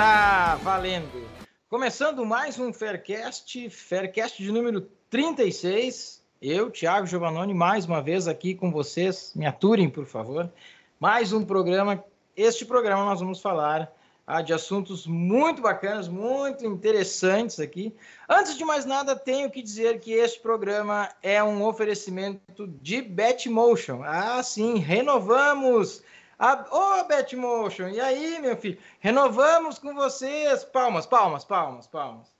[0.00, 1.28] Está valendo.
[1.68, 6.22] Começando mais um Faircast, Faircast de número 36.
[6.40, 9.34] Eu, Thiago Giovannoni, mais uma vez aqui com vocês.
[9.36, 10.50] Me aturem, por favor.
[10.98, 12.02] Mais um programa.
[12.34, 13.92] Este programa nós vamos falar
[14.26, 17.94] ah, de assuntos muito bacanas, muito interessantes aqui.
[18.26, 24.02] Antes de mais nada, tenho que dizer que este programa é um oferecimento de Betmotion.
[24.02, 26.02] Ah, sim, renovamos
[26.40, 28.78] Ô, oh, Betmotion, e aí, meu filho?
[28.98, 30.64] Renovamos com vocês.
[30.64, 32.32] Palmas, palmas, palmas, palmas.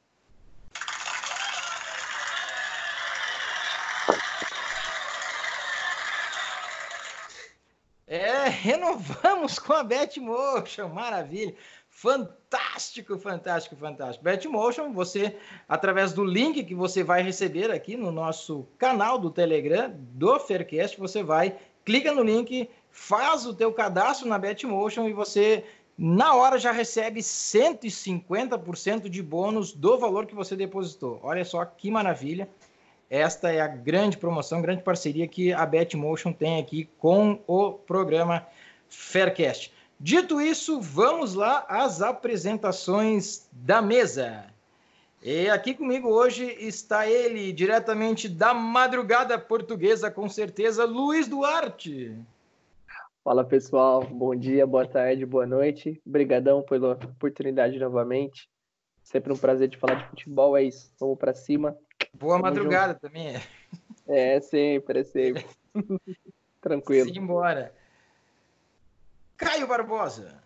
[8.06, 11.54] É, renovamos com a Betmotion, maravilha.
[11.90, 14.24] Fantástico, fantástico, fantástico.
[14.24, 15.36] Betmotion, você,
[15.68, 20.98] através do link que você vai receber aqui no nosso canal do Telegram, do Faircast,
[20.98, 25.64] você vai, clica no link, faz o teu cadastro na Betmotion e você
[25.96, 31.20] na hora já recebe 150% de bônus do valor que você depositou.
[31.22, 32.48] Olha só que maravilha.
[33.10, 38.46] Esta é a grande promoção, grande parceria que a Betmotion tem aqui com o programa
[38.88, 39.72] Faircast.
[39.98, 44.46] Dito isso, vamos lá às apresentações da mesa.
[45.22, 52.16] E aqui comigo hoje está ele, diretamente da madrugada portuguesa, com certeza, Luiz Duarte.
[53.30, 56.02] Fala pessoal, bom dia, boa tarde, boa noite.
[56.04, 58.50] Obrigadão pela oportunidade novamente.
[59.04, 60.92] Sempre um prazer de falar de futebol, é isso.
[60.98, 61.78] Vamos para cima.
[62.12, 63.02] Boa Vamos madrugada junto.
[63.02, 63.40] também.
[64.08, 65.46] É, sempre, é sempre.
[66.60, 67.06] Tranquilo.
[67.06, 67.72] Siga embora.
[69.36, 70.42] Caio Barbosa.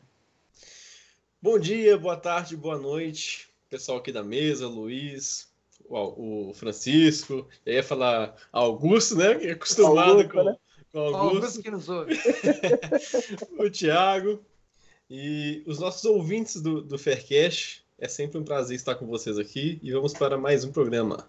[1.41, 3.49] Bom dia, boa tarde, boa noite.
[3.71, 5.51] Pessoal aqui da mesa, Luiz,
[5.89, 9.43] o Francisco, eu ia falar Augusto, né?
[9.43, 10.57] É acostumado Augusto, com, né?
[10.95, 12.15] O Augusto, Augusto que nos ouve.
[13.59, 14.41] o Thiago
[15.11, 17.85] e os nossos ouvintes do, do Faircast.
[17.99, 21.29] É sempre um prazer estar com vocês aqui e vamos para mais um programa.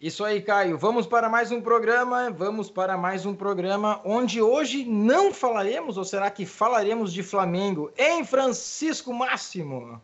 [0.00, 0.76] Isso aí, Caio.
[0.76, 2.30] Vamos para mais um programa.
[2.30, 7.90] Vamos para mais um programa onde hoje não falaremos, ou será que falaremos de Flamengo
[7.96, 10.00] em Francisco Máximo?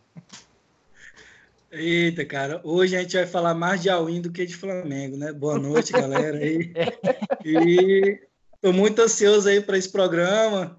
[1.72, 5.32] Eita, cara, hoje a gente vai falar mais de Alwin do que de Flamengo, né?
[5.32, 6.36] Boa noite, galera.
[6.38, 6.72] Aí.
[7.44, 8.20] E
[8.54, 10.78] estou muito ansioso aí para esse programa.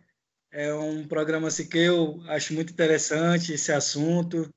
[0.51, 4.53] É um programa assim, que eu acho muito interessante esse assunto.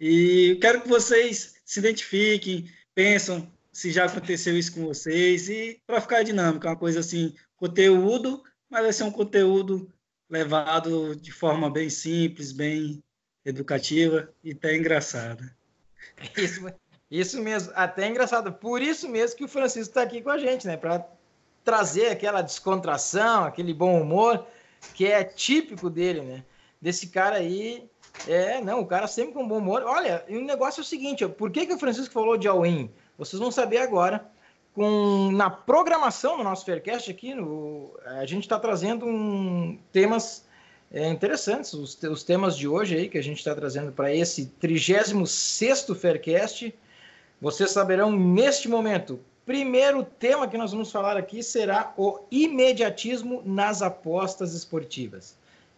[0.00, 6.00] E quero que vocês se identifiquem, pensam se já aconteceu isso com vocês e para
[6.00, 9.92] ficar dinâmico, é uma coisa assim, conteúdo, mas vai ser um conteúdo
[10.30, 13.04] levado de forma bem simples, bem
[13.44, 15.55] educativa e até engraçada.
[16.36, 16.66] Isso,
[17.10, 18.52] isso mesmo, até engraçado.
[18.52, 20.76] Por isso mesmo que o Francisco está aqui com a gente, né?
[20.76, 21.06] Para
[21.64, 24.46] trazer aquela descontração, aquele bom humor
[24.94, 26.44] que é típico dele, né?
[26.80, 27.88] Desse cara aí.
[28.26, 29.82] É, não, o cara sempre com bom humor.
[29.84, 32.48] Olha, e o negócio é o seguinte: ó, por que, que o Francisco falou de
[32.48, 32.90] all-in?
[33.18, 34.26] Vocês vão saber agora.
[34.74, 40.45] Com, na programação do nosso Faircast aqui, no, a gente está trazendo um, temas
[40.92, 44.46] é, interessantes os, os, temas de hoje aí que a gente está trazendo para esse
[44.46, 46.74] 36 Faircast.
[47.40, 49.20] Vocês saberão neste momento.
[49.44, 55.36] Primeiro tema que nós vamos falar aqui será o imediatismo nas apostas esportivas.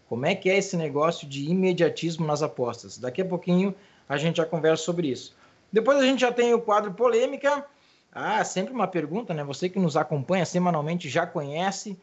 [0.09, 2.97] Como é que é esse negócio de imediatismo nas apostas?
[2.97, 3.75] Daqui a pouquinho
[4.09, 5.37] a gente já conversa sobre isso.
[5.71, 7.65] Depois a gente já tem o quadro polêmica.
[8.11, 9.45] Ah, sempre uma pergunta, né?
[9.45, 11.99] Você que nos acompanha semanalmente já conhece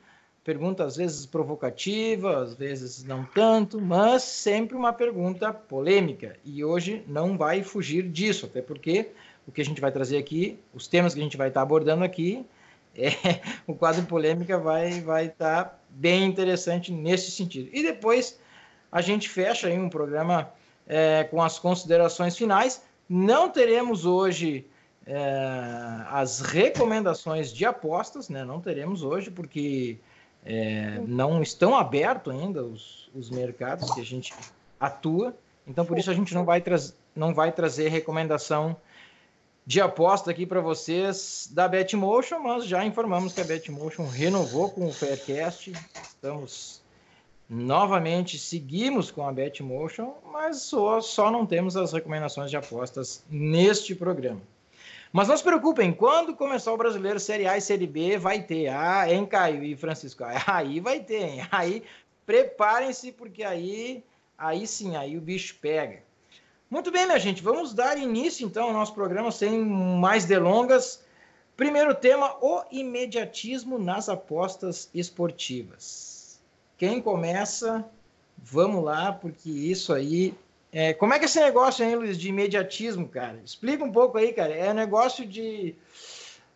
[0.45, 6.37] pergunta às vezes provocativa, às vezes não tanto, mas sempre uma pergunta polêmica.
[6.45, 9.09] E hoje não vai fugir disso, até porque
[9.47, 12.03] o que a gente vai trazer aqui, os temas que a gente vai estar abordando
[12.03, 12.45] aqui,
[12.95, 17.69] é, o quadro polêmica vai vai estar bem interessante nesse sentido.
[17.73, 18.39] E depois
[18.91, 20.51] a gente fecha aí um programa
[20.87, 22.83] é, com as considerações finais.
[23.09, 24.67] Não teremos hoje
[25.07, 25.19] é,
[26.09, 28.45] as recomendações de apostas, né?
[28.45, 29.97] Não teremos hoje, porque
[30.45, 34.33] é, não estão abertos ainda os, os mercados que a gente
[34.79, 36.63] atua, então por isso a gente não vai,
[37.15, 38.77] não vai trazer recomendação
[39.65, 44.85] de aposta aqui para vocês da Betmotion, mas já informamos que a Betmotion renovou com
[44.85, 45.73] o Faircast.
[46.03, 46.83] Estamos
[47.49, 53.95] novamente, seguimos com a Betmotion, mas só, só não temos as recomendações de apostas neste
[53.95, 54.41] programa.
[55.11, 58.67] Mas não se preocupem, quando começar o brasileiro Série A e Série B, vai ter.
[58.67, 60.23] Ah, hein, Caio e Francisco?
[60.47, 61.47] Aí vai ter, hein?
[61.51, 61.83] Aí
[62.25, 64.03] preparem-se, porque aí,
[64.37, 66.01] aí sim, aí o bicho pega.
[66.69, 71.03] Muito bem, minha gente, vamos dar início então ao nosso programa sem mais delongas.
[71.55, 76.41] Primeiro tema: o imediatismo nas apostas esportivas.
[76.77, 77.85] Quem começa
[78.37, 80.35] Vamos lá, porque isso aí.
[80.75, 80.93] É...
[80.93, 83.39] Como é que é esse negócio, hein, Luiz, de imediatismo, cara?
[83.45, 84.53] Explica um pouco aí, cara.
[84.53, 85.73] É negócio de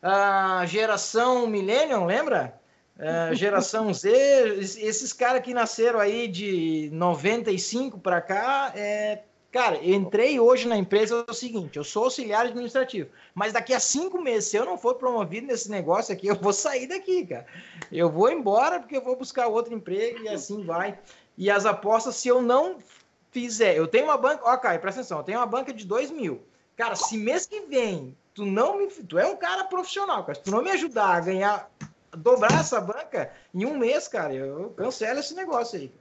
[0.03, 2.59] uh, geração Millennium, lembra?
[2.97, 4.09] Uh, geração Z,
[4.59, 9.19] esses caras que nasceram aí de 95 para cá, é,
[9.51, 13.79] Cara, entrei hoje na empresa é o seguinte: eu sou auxiliar administrativo, mas daqui a
[13.79, 17.47] cinco meses, se eu não for promovido nesse negócio aqui, eu vou sair daqui, cara.
[17.91, 20.99] Eu vou embora porque eu vou buscar outro emprego e assim vai.
[21.35, 22.77] E as apostas, se eu não
[23.31, 26.11] fizer, eu tenho uma banca, ó, Caio, presta atenção, eu tenho uma banca de dois
[26.11, 26.41] mil.
[26.75, 28.87] Cara, se mês que vem tu não me.
[28.87, 30.35] Tu é um cara profissional, cara.
[30.35, 31.69] Se tu não me ajudar a ganhar,
[32.11, 35.91] a dobrar essa banca em um mês, cara, eu cancelo esse negócio aí.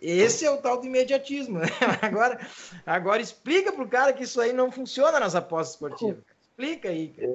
[0.00, 1.58] Esse é o tal do imediatismo.
[2.02, 2.38] Agora,
[2.84, 6.22] agora explica para o cara que isso aí não funciona nas apostas esportivas.
[6.50, 7.14] Explica aí.
[7.18, 7.26] É,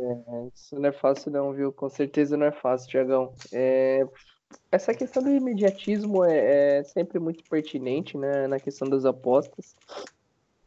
[0.55, 1.73] isso não é fácil não, viu?
[1.73, 3.33] Com certeza não é fácil, Tiagão.
[3.51, 4.05] É,
[4.71, 9.75] essa questão do imediatismo é, é, sempre muito pertinente né, na questão das apostas.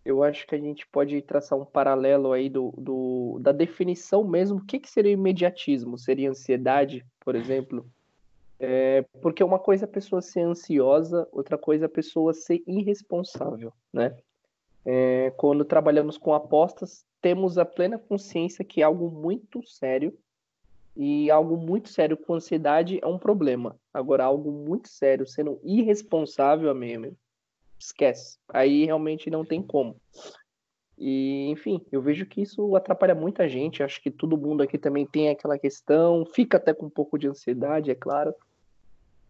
[0.05, 4.59] Eu acho que a gente pode traçar um paralelo aí do, do da definição mesmo.
[4.59, 5.99] O que, que seria imediatismo?
[5.99, 7.87] Seria ansiedade, por exemplo?
[8.61, 12.63] É, porque uma coisa é a pessoa ser ansiosa, outra coisa é a pessoa ser
[12.67, 14.15] irresponsável, né?
[14.85, 20.17] É, quando trabalhamos com apostas, temos a plena consciência que é algo muito sério
[20.97, 23.77] e algo muito sério com ansiedade é um problema.
[23.93, 27.17] Agora, algo muito sério sendo irresponsável, amigo,
[27.79, 28.39] esquece.
[28.49, 29.97] Aí realmente não tem como.
[30.97, 33.83] E, enfim, eu vejo que isso atrapalha muita gente.
[33.83, 37.27] Acho que todo mundo aqui também tem aquela questão, fica até com um pouco de
[37.27, 38.33] ansiedade, é claro.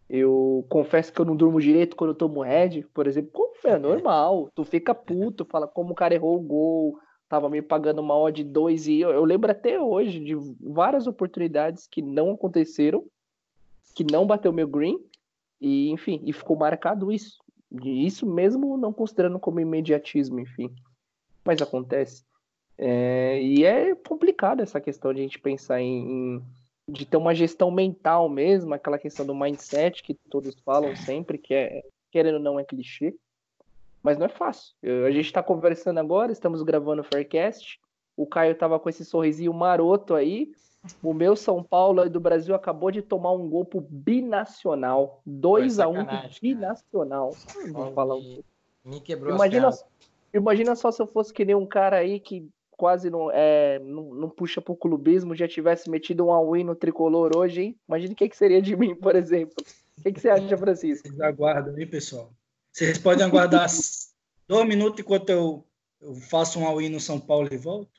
[0.08, 3.50] Eu confesso que eu não durmo direito quando eu tomo red, por exemplo.
[3.64, 4.50] É normal.
[4.54, 8.42] Tu fica puto, fala como o cara errou o gol, tava me pagando uma odd
[8.42, 13.04] de 2 e eu, eu lembro até hoje de várias oportunidades que não aconteceram,
[13.94, 14.98] que não bateu meu green,
[15.60, 17.42] e enfim, e ficou marcado isso.
[17.82, 20.74] Isso mesmo não considerando como imediatismo, enfim
[21.44, 22.24] mas acontece.
[22.76, 26.42] É, e é complicado essa questão de a gente pensar em, em,
[26.88, 31.54] de ter uma gestão mental mesmo, aquela questão do mindset que todos falam sempre, que
[31.54, 33.14] é querendo ou não é clichê,
[34.04, 34.74] mas não é fácil.
[34.82, 37.80] Eu, a gente está conversando agora, estamos gravando o Faircast,
[38.14, 40.52] o Caio estava com esse sorrisinho maroto aí,
[41.02, 45.88] o meu São Paulo do Brasil acabou de tomar um gol pro binacional, 2 a
[45.88, 46.06] 1 um
[46.42, 47.34] binacional.
[47.72, 48.42] Vamos falar um
[48.84, 49.70] Me quebrou Imagina,
[50.34, 54.14] Imagina só se eu fosse que nem um cara aí que quase não, é, não,
[54.14, 57.76] não puxa pro clubismo, já tivesse metido um all-in no tricolor hoje, hein?
[57.88, 59.54] Imagina o que, que seria de mim, por exemplo.
[59.96, 61.08] O que, que você acha, Francisco?
[61.08, 62.30] Vocês aguardam, hein, pessoal?
[62.74, 63.68] Vocês podem aguardar
[64.48, 65.64] dois minutos enquanto eu,
[66.02, 67.92] eu faço um all-in no São Paulo e volto?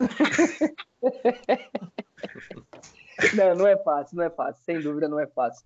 [3.36, 4.64] não, não é fácil, não é fácil.
[4.64, 5.64] Sem dúvida, não é fácil.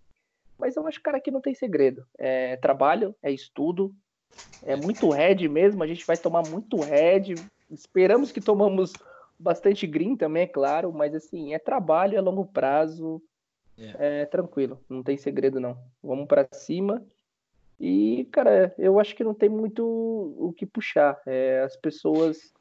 [0.58, 2.06] Mas eu acho, cara, que não tem segredo.
[2.18, 3.94] É trabalho, é estudo,
[4.62, 7.36] é muito red mesmo, a gente vai tomar muito red.
[7.70, 8.92] Esperamos que tomamos
[9.38, 13.22] bastante green também, é claro, mas assim, é trabalho a longo prazo.
[13.78, 14.04] Yeah.
[14.04, 15.82] É tranquilo, não tem segredo não.
[16.02, 17.02] Vamos para cima.
[17.80, 21.18] E, cara, eu acho que não tem muito o que puxar.
[21.26, 22.52] É, as pessoas,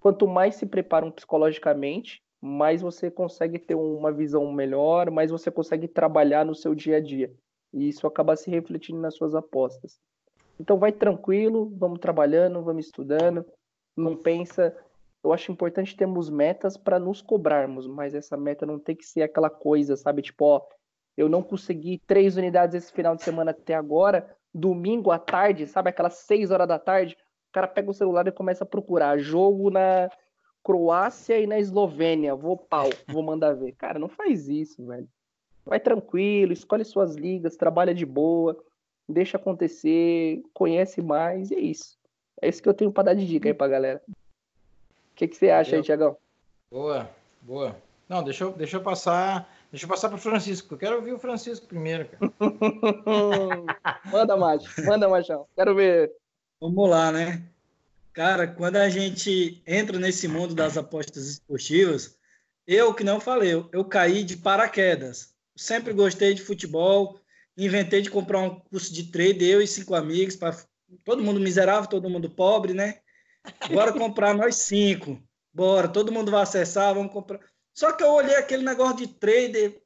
[0.00, 5.86] quanto mais se preparam psicologicamente, mais você consegue ter uma visão melhor, mais você consegue
[5.86, 7.30] trabalhar no seu dia a dia.
[7.70, 10.00] E isso acaba se refletindo nas suas apostas.
[10.58, 13.44] Então vai tranquilo, vamos trabalhando, vamos estudando,
[13.94, 14.74] não pensa.
[15.22, 19.22] Eu acho importante termos metas para nos cobrarmos, mas essa meta não tem que ser
[19.22, 20.22] aquela coisa, sabe?
[20.22, 20.62] Tipo, ó,
[21.16, 25.90] eu não consegui três unidades esse final de semana até agora, domingo à tarde, sabe?
[25.90, 27.16] Aquelas seis horas da tarde,
[27.50, 30.10] o cara pega o celular e começa a procurar jogo na
[30.62, 32.34] Croácia e na Eslovênia.
[32.34, 33.72] Vou pau, vou mandar ver.
[33.72, 35.08] Cara, não faz isso, velho.
[35.64, 38.56] Vai tranquilo, escolhe suas ligas, trabalha de boa
[39.08, 41.96] deixa acontecer, conhece mais, e é isso.
[42.40, 44.02] É isso que eu tenho para dar de dica aí pra galera.
[44.08, 46.16] O que, que você acha aí, Tiagão?
[46.70, 47.08] Boa,
[47.40, 47.76] boa.
[48.08, 49.48] Não, deixa eu, deixa eu passar.
[49.72, 50.74] Deixa eu passar pro Francisco.
[50.74, 52.30] Eu quero ouvir o Francisco primeiro, cara.
[54.12, 54.84] manda, Macho.
[54.84, 55.46] Manda, Machão.
[55.56, 56.12] Quero ver.
[56.60, 57.42] Vamos lá, né?
[58.12, 62.18] Cara, quando a gente entra nesse mundo das apostas esportivas,
[62.66, 65.34] eu que não falei, eu, eu caí de paraquedas.
[65.56, 67.18] Sempre gostei de futebol,
[67.56, 70.54] inventei de comprar um curso de trade, eu e cinco amigos, para
[71.02, 73.00] todo mundo miserável, todo mundo pobre, né?
[73.72, 75.18] Bora comprar nós cinco.
[75.50, 77.40] Bora, todo mundo vai acessar, vamos comprar.
[77.74, 79.80] Só que eu olhei aquele negócio de trader,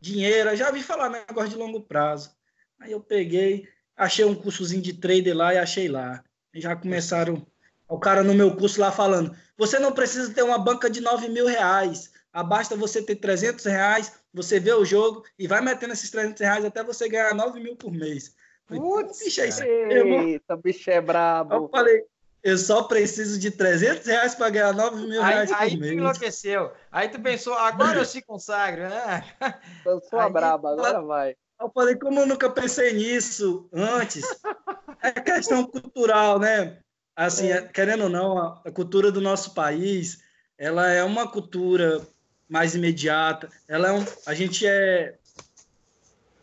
[0.00, 2.30] dinheiro, já vi falar negócio de longo prazo.
[2.78, 6.22] Aí eu peguei, achei um cursozinho de trader lá e achei lá.
[6.54, 7.46] E já começaram
[7.88, 11.28] o cara no meu curso lá falando: você não precisa ter uma banca de 9
[11.28, 12.12] mil reais.
[12.46, 16.64] Basta você ter 300 reais, você vê o jogo e vai metendo esses 300 reais
[16.64, 18.34] até você ganhar 9 mil por mês.
[18.66, 21.54] Putz, bicho, é Eita, bicho é brabo.
[21.54, 22.04] Eu falei,
[22.42, 25.90] eu só preciso de 300 reais para ganhar 9 mil reais aí, por mês.
[25.90, 26.72] Aí tu enlouqueceu.
[26.90, 29.24] Aí tu pensou, agora eu se consagro, né?
[29.84, 31.36] Eu sou a braba, agora vai.
[31.60, 34.24] Eu falei, como eu nunca pensei nisso antes?
[35.02, 36.78] É questão cultural, né?
[37.16, 37.62] Assim, é.
[37.62, 40.18] querendo ou não, a cultura do nosso país,
[40.58, 42.06] ela é uma cultura
[42.46, 43.48] mais imediata.
[43.66, 45.14] Ela é um, a gente é,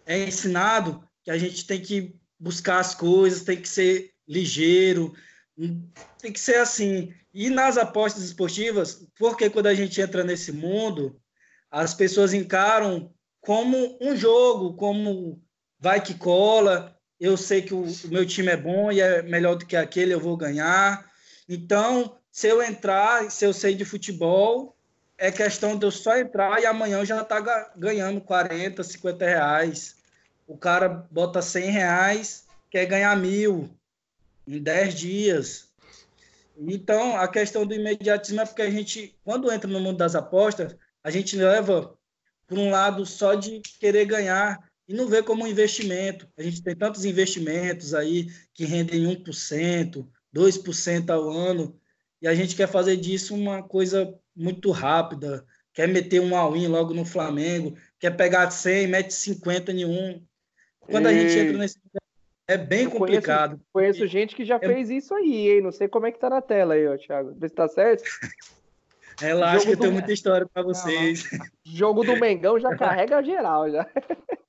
[0.07, 5.13] é ensinado que a gente tem que buscar as coisas, tem que ser ligeiro,
[6.19, 7.13] tem que ser assim.
[7.33, 11.19] E nas apostas esportivas, porque quando a gente entra nesse mundo,
[11.69, 13.11] as pessoas encaram
[13.41, 15.41] como um jogo, como
[15.79, 16.95] vai que cola.
[17.19, 20.19] Eu sei que o, meu time é bom e é melhor do que aquele, eu
[20.19, 21.09] vou ganhar.
[21.49, 24.75] Então, se eu entrar, se eu sei de futebol,
[25.17, 27.39] é questão de eu só entrar e amanhã eu já tá
[27.75, 29.95] ganhando 40, 50 reais.
[30.47, 33.76] O cara bota 100 reais, quer ganhar mil
[34.47, 35.67] em 10 dias.
[36.57, 40.75] Então, a questão do imediatismo é porque a gente, quando entra no mundo das apostas,
[41.03, 41.95] a gente leva
[42.47, 46.27] por um lado só de querer ganhar e não vê como um investimento.
[46.37, 51.79] A gente tem tantos investimentos aí que rendem 1%, 2% ao ano,
[52.21, 56.93] e a gente quer fazer disso uma coisa muito rápida, quer meter um all-in logo
[56.93, 60.25] no Flamengo, quer pegar 100, mete 50 em um.
[60.79, 61.77] Quando a gente entra nesse
[62.47, 63.59] é bem eu complicado.
[63.73, 65.61] Conheço, conheço, gente que já fez isso aí, hein?
[65.61, 67.35] Não sei como é que tá na tela aí, ó, Thiago.
[67.37, 68.03] Vê se tá certo.
[69.19, 71.29] Relaxa que eu tenho muita história para vocês.
[71.31, 73.85] Não, jogo do Mengão já carrega geral, já.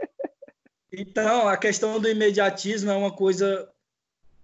[0.90, 3.71] Então, a questão do imediatismo é uma coisa...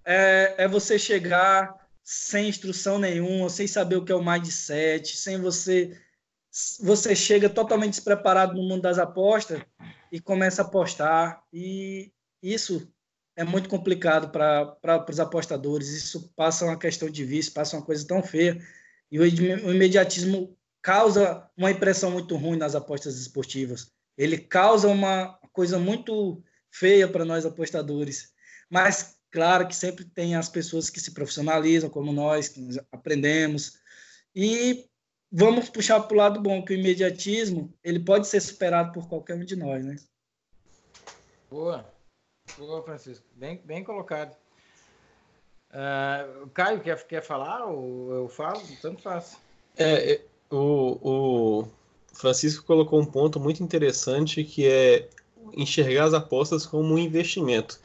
[0.05, 5.41] É, é você chegar sem instrução nenhuma, sem saber o que é o mindset, sem
[5.41, 5.99] você...
[6.83, 9.63] Você chega totalmente despreparado no mundo das apostas
[10.13, 11.43] e começa a apostar.
[11.53, 12.87] E isso
[13.37, 15.89] é muito complicado para os apostadores.
[15.89, 18.61] Isso passa uma questão de vício, passa uma coisa tão feia.
[19.11, 23.91] E o imediatismo causa uma impressão muito ruim nas apostas esportivas.
[24.17, 28.33] Ele causa uma coisa muito feia para nós apostadores.
[28.69, 32.61] Mas, claro que sempre tem as pessoas que se profissionalizam, como nós, que
[32.93, 33.79] aprendemos.
[34.35, 34.89] E
[35.31, 39.35] vamos puxar para o lado bom, que o imediatismo ele pode ser superado por qualquer
[39.37, 39.97] um de nós, né?
[41.51, 41.94] Boa.
[42.59, 43.25] Boa, Francisco.
[43.35, 44.37] Bem, bem colocado.
[45.71, 48.63] Uh, Caio quer, quer falar ou eu falo?
[48.81, 49.37] Tanto faz.
[49.77, 51.69] É, é, o, o
[52.13, 55.09] Francisco colocou um ponto muito interessante que é
[55.53, 57.81] enxergar as apostas como um investimento.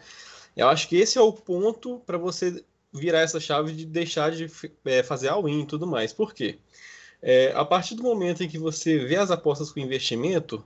[0.56, 2.64] Eu acho que esse é o ponto para você
[2.94, 4.48] virar essa chave de deixar de
[4.86, 6.14] é, fazer all-in e tudo mais.
[6.14, 6.60] Por quê?
[7.22, 10.64] É, a partir do momento em que você vê as apostas com investimento,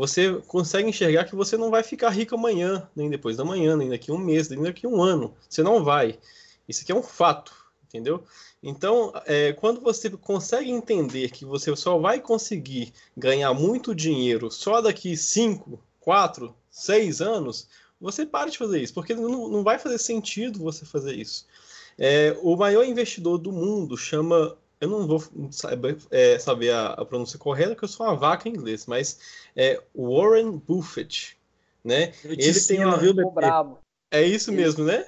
[0.00, 3.90] você consegue enxergar que você não vai ficar rico amanhã, nem depois da manhã, nem
[3.90, 5.34] daqui a um mês, nem daqui a um ano.
[5.46, 6.18] Você não vai.
[6.66, 7.54] Isso aqui é um fato,
[7.84, 8.24] entendeu?
[8.62, 14.80] Então, é, quando você consegue entender que você só vai conseguir ganhar muito dinheiro só
[14.80, 17.68] daqui 5, 4, 6 anos,
[18.00, 21.44] você para de fazer isso, porque não, não vai fazer sentido você fazer isso.
[21.98, 27.04] É, o maior investidor do mundo chama eu não vou saber, é, saber a, a,
[27.04, 29.18] pronúncia correta, porque eu sou uma vaca em inglês, mas
[29.54, 31.38] é Warren Buffett,
[31.84, 32.12] né?
[32.24, 33.14] Ele tem uma viu.
[34.10, 35.06] É isso mesmo, né?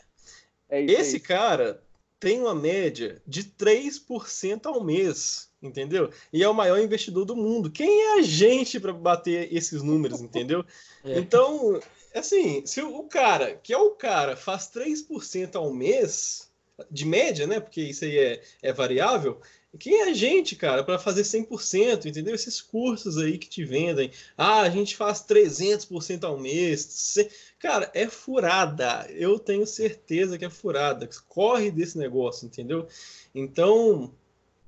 [0.68, 1.82] É isso, Esse é cara
[2.20, 6.08] tem uma média de 3% ao mês, entendeu?
[6.32, 7.70] E é o maior investidor do mundo.
[7.70, 10.64] Quem é a gente para bater esses números, entendeu?
[11.04, 11.18] É.
[11.18, 11.80] Então,
[12.14, 16.48] assim, se o cara, que é o cara, faz 3% ao mês,
[16.88, 17.58] de média, né?
[17.58, 19.40] Porque isso aí é, é variável,
[19.78, 22.34] quem é a gente, cara, para fazer 100%, entendeu?
[22.34, 24.10] Esses cursos aí que te vendem.
[24.36, 27.16] Ah, a gente faz 300% ao mês.
[27.58, 29.06] Cara, é furada.
[29.10, 31.08] Eu tenho certeza que é furada.
[31.26, 32.86] Corre desse negócio, entendeu?
[33.34, 34.12] Então,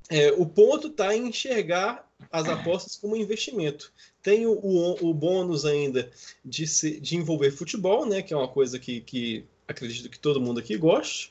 [0.09, 3.93] é, o ponto está em enxergar as apostas como investimento.
[4.23, 6.11] Tem o, o, o bônus ainda
[6.43, 8.23] de, se, de envolver futebol, né?
[8.23, 11.31] Que é uma coisa que, que acredito que todo mundo aqui gosta.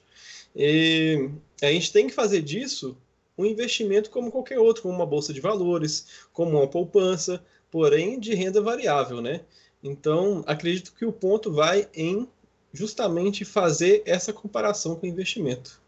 [0.56, 2.96] E a gente tem que fazer disso
[3.38, 8.34] um investimento como qualquer outro, como uma bolsa de valores, como uma poupança, porém de
[8.36, 9.42] renda variável, né?
[9.84, 12.28] Então, acredito que o ponto vai em
[12.72, 15.82] justamente fazer essa comparação com o investimento.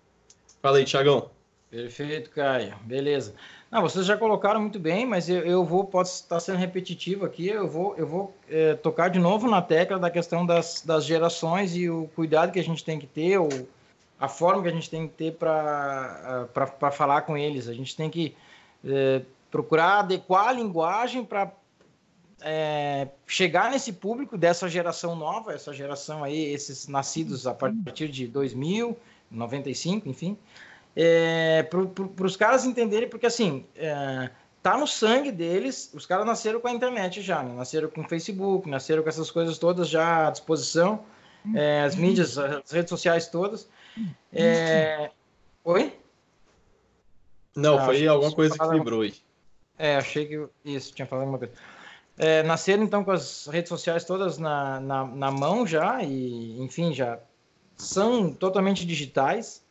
[0.62, 1.30] Fala aí, Tiagão.
[1.70, 2.76] Perfeito, Caio.
[2.84, 3.34] Beleza.
[3.72, 7.48] Não, vocês já colocaram muito bem, mas eu, eu vou, pode estar sendo repetitivo aqui,
[7.48, 11.76] eu vou, eu vou é, tocar de novo na tecla da questão das, das gerações
[11.76, 13.50] e o cuidado que a gente tem que ter, o,
[14.20, 17.68] a forma que a gente tem que ter para falar com eles.
[17.68, 18.36] A gente tem que
[18.84, 21.52] é, procurar adequar a linguagem para
[22.42, 28.28] é, chegar nesse público dessa geração nova, essa geração aí, esses nascidos a partir de
[28.28, 28.98] 2000,
[29.32, 30.38] 95, enfim,
[30.96, 34.30] é, para os caras entenderem, porque assim, é,
[34.62, 37.54] tá no sangue deles, os caras nasceram com a internet já, né?
[37.54, 41.04] nasceram com o Facebook, nasceram com essas coisas todas já à disposição,
[41.54, 43.68] é, as mídias, as redes sociais todas.
[44.34, 45.10] É...
[45.64, 45.98] Oi?
[47.56, 49.14] Não, ah, foi alguma coisa que vibrou aí.
[49.78, 51.54] É, achei que isso, tinha falado alguma coisa.
[52.18, 56.94] É, nasceram então com as redes sociais todas na, na, na, mão já, e enfim,
[56.94, 57.20] já
[57.76, 59.64] são totalmente digitais.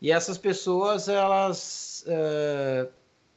[0.00, 2.88] E essas pessoas, elas, é,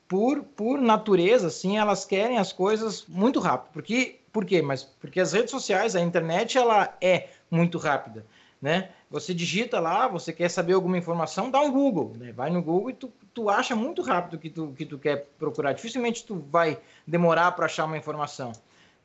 [0.07, 3.73] por, por natureza, assim, elas querem as coisas muito rápido.
[3.73, 4.61] Porque, por quê?
[4.61, 8.25] Mas porque as redes sociais, a internet, ela é muito rápida,
[8.63, 8.91] né?
[9.11, 12.31] Você digita lá, você quer saber alguma informação, dá um Google, né?
[12.31, 15.27] Vai no Google e tu, tu acha muito rápido o que tu, que tu quer
[15.37, 15.73] procurar.
[15.73, 18.53] Dificilmente tu vai demorar para achar uma informação,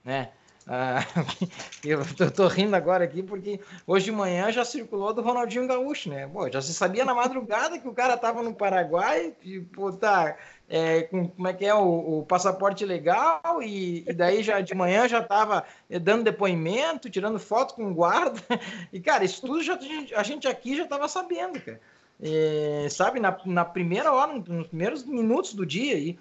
[0.05, 0.31] né?
[0.65, 1.01] Ah,
[1.85, 6.29] eu tô, rindo agora aqui porque hoje de manhã já circulou do Ronaldinho Gaúcho, né?
[6.29, 10.37] Pô, já se sabia na madrugada que o cara tava no Paraguai e, pô, tá,
[10.69, 14.75] é, com, como é que é o, o passaporte legal e, e, daí já de
[14.75, 15.65] manhã já tava
[16.03, 18.41] dando depoimento, tirando foto com guarda
[18.93, 19.79] e, cara, isso tudo já,
[20.15, 21.81] a gente aqui já tava sabendo, cara.
[22.21, 26.19] É, sabe, na, na primeira hora, nos primeiros minutos do dia e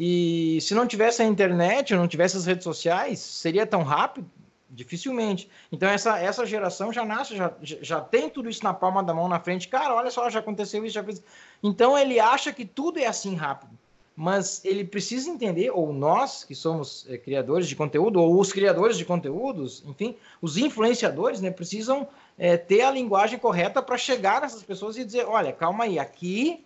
[0.00, 4.30] e se não tivesse a internet, não tivesse as redes sociais, seria tão rápido?
[4.70, 5.50] Dificilmente.
[5.72, 9.26] Então, essa, essa geração já nasce, já, já tem tudo isso na palma da mão
[9.26, 9.66] na frente.
[9.66, 11.22] Cara, olha só, já aconteceu isso, já fez.
[11.62, 13.77] Então, ele acha que tudo é assim rápido.
[14.20, 18.98] Mas ele precisa entender, ou nós, que somos é, criadores de conteúdo, ou os criadores
[18.98, 24.64] de conteúdos, enfim, os influenciadores, né, precisam é, ter a linguagem correta para chegar nessas
[24.64, 26.64] pessoas e dizer: olha, calma aí, aqui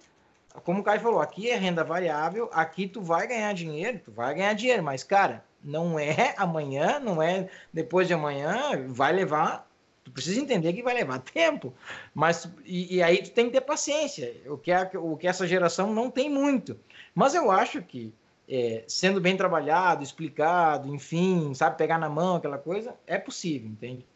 [0.65, 4.35] como o Caio falou, aqui é renda variável, aqui tu vai ganhar dinheiro, tu vai
[4.35, 9.71] ganhar dinheiro, mas, cara, não é amanhã, não é depois de amanhã, vai levar.
[10.05, 11.73] Tu precisa entender que vai levar tempo,
[12.15, 15.47] mas e, e aí tu tem que ter paciência, o que, é, o que essa
[15.47, 16.79] geração não tem muito.
[17.15, 18.13] Mas eu acho que
[18.49, 24.07] é, sendo bem trabalhado, explicado, enfim, sabe, pegar na mão aquela coisa, é possível, entende?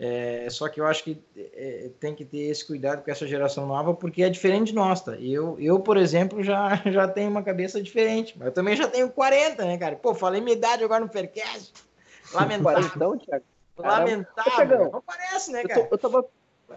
[0.00, 3.66] É, só que eu acho que é, tem que ter esse cuidado com essa geração
[3.66, 5.16] nova, porque é diferente de nós, tá?
[5.16, 9.10] Eu, eu por exemplo, já, já tenho uma cabeça diferente, mas eu também já tenho
[9.10, 9.96] 40, né, cara?
[9.96, 11.72] Pô, falei minha idade agora no Faircast.
[12.32, 12.90] Lamentável.
[12.94, 13.44] Então, Thiago?
[13.76, 14.90] Lamentável.
[14.92, 15.80] Não parece, né, cara?
[15.80, 16.24] Eu, tô, eu, tava,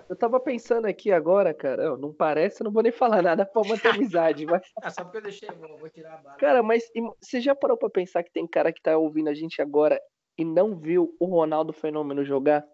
[0.07, 3.61] eu tava pensando aqui agora, cara, não parece, eu não vou nem falar nada pra
[3.63, 4.61] manter amizade, mas...
[4.81, 6.37] ah, só porque eu deixei, vou, vou tirar a bala.
[6.37, 6.83] Cara, mas
[7.19, 10.01] você já parou pra pensar que tem cara que tá ouvindo a gente agora
[10.37, 12.65] e não viu o Ronaldo Fenômeno jogar?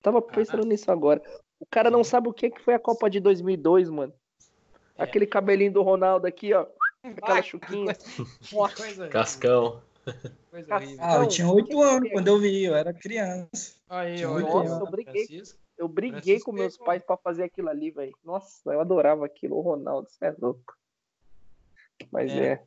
[0.00, 1.22] Tava pensando nisso agora.
[1.60, 4.12] O cara não sabe o que foi a Copa de 2002, mano.
[4.98, 5.04] É.
[5.04, 6.66] Aquele cabelinho do Ronaldo aqui, ó.
[7.02, 7.96] Aquela chuquinha.
[8.76, 9.80] Coisa Cascão.
[10.50, 13.76] Coisa ah, eu tinha oito anos quando eu vi, eu era criança.
[13.88, 15.42] Aí, Nossa, eu briguei,
[15.82, 18.16] eu briguei com meus pais para fazer aquilo ali, velho.
[18.24, 20.76] Nossa, eu adorava aquilo, o Ronaldo, você é louco.
[22.10, 22.52] Mas é.
[22.52, 22.64] é.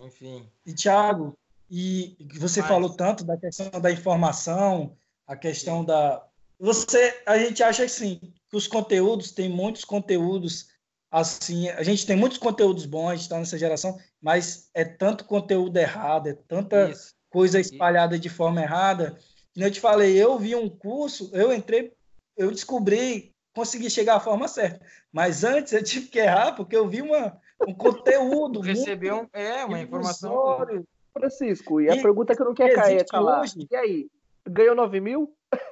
[0.00, 0.50] Enfim.
[0.66, 1.36] E Thiago,
[1.70, 2.68] e você Mas...
[2.68, 6.26] falou tanto da questão da informação, a questão da,
[6.60, 10.68] você, a gente acha assim que os conteúdos tem muitos conteúdos
[11.10, 15.24] assim, a gente tem muitos conteúdos bons, a gente está nessa geração, mas é tanto
[15.24, 17.14] conteúdo errado, é tanta Isso.
[17.30, 19.16] coisa espalhada de forma errada.
[19.54, 21.92] Que eu te falei, eu vi um curso, eu entrei,
[22.36, 26.88] eu descobri, consegui chegar à forma certa, mas antes eu tive que errar porque eu
[26.88, 28.60] vi uma, um conteúdo.
[28.60, 30.66] Recebeu é, uma informação.
[31.12, 33.42] Francisco, e, e a pergunta que eu não quero cair é calar.
[33.42, 34.10] Hoje, e aí,
[34.48, 35.34] ganhou 9 mil?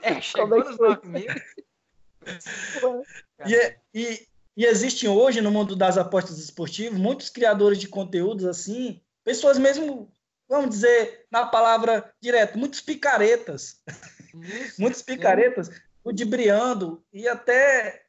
[0.00, 1.26] É, chegou é nos 9 mil.
[3.46, 9.00] e, e, e existem hoje no mundo das apostas esportivas muitos criadores de conteúdos assim,
[9.22, 10.10] pessoas mesmo,
[10.48, 13.82] vamos dizer, na palavra direta, muitos picaretas.
[14.42, 15.70] Isso, muitos picaretas,
[16.04, 18.04] ludibriando e até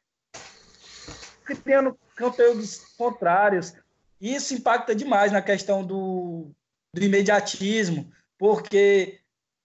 [1.62, 3.74] criando conteúdos contrários.
[4.20, 6.50] Isso impacta demais na questão do,
[6.94, 9.20] do imediatismo, porque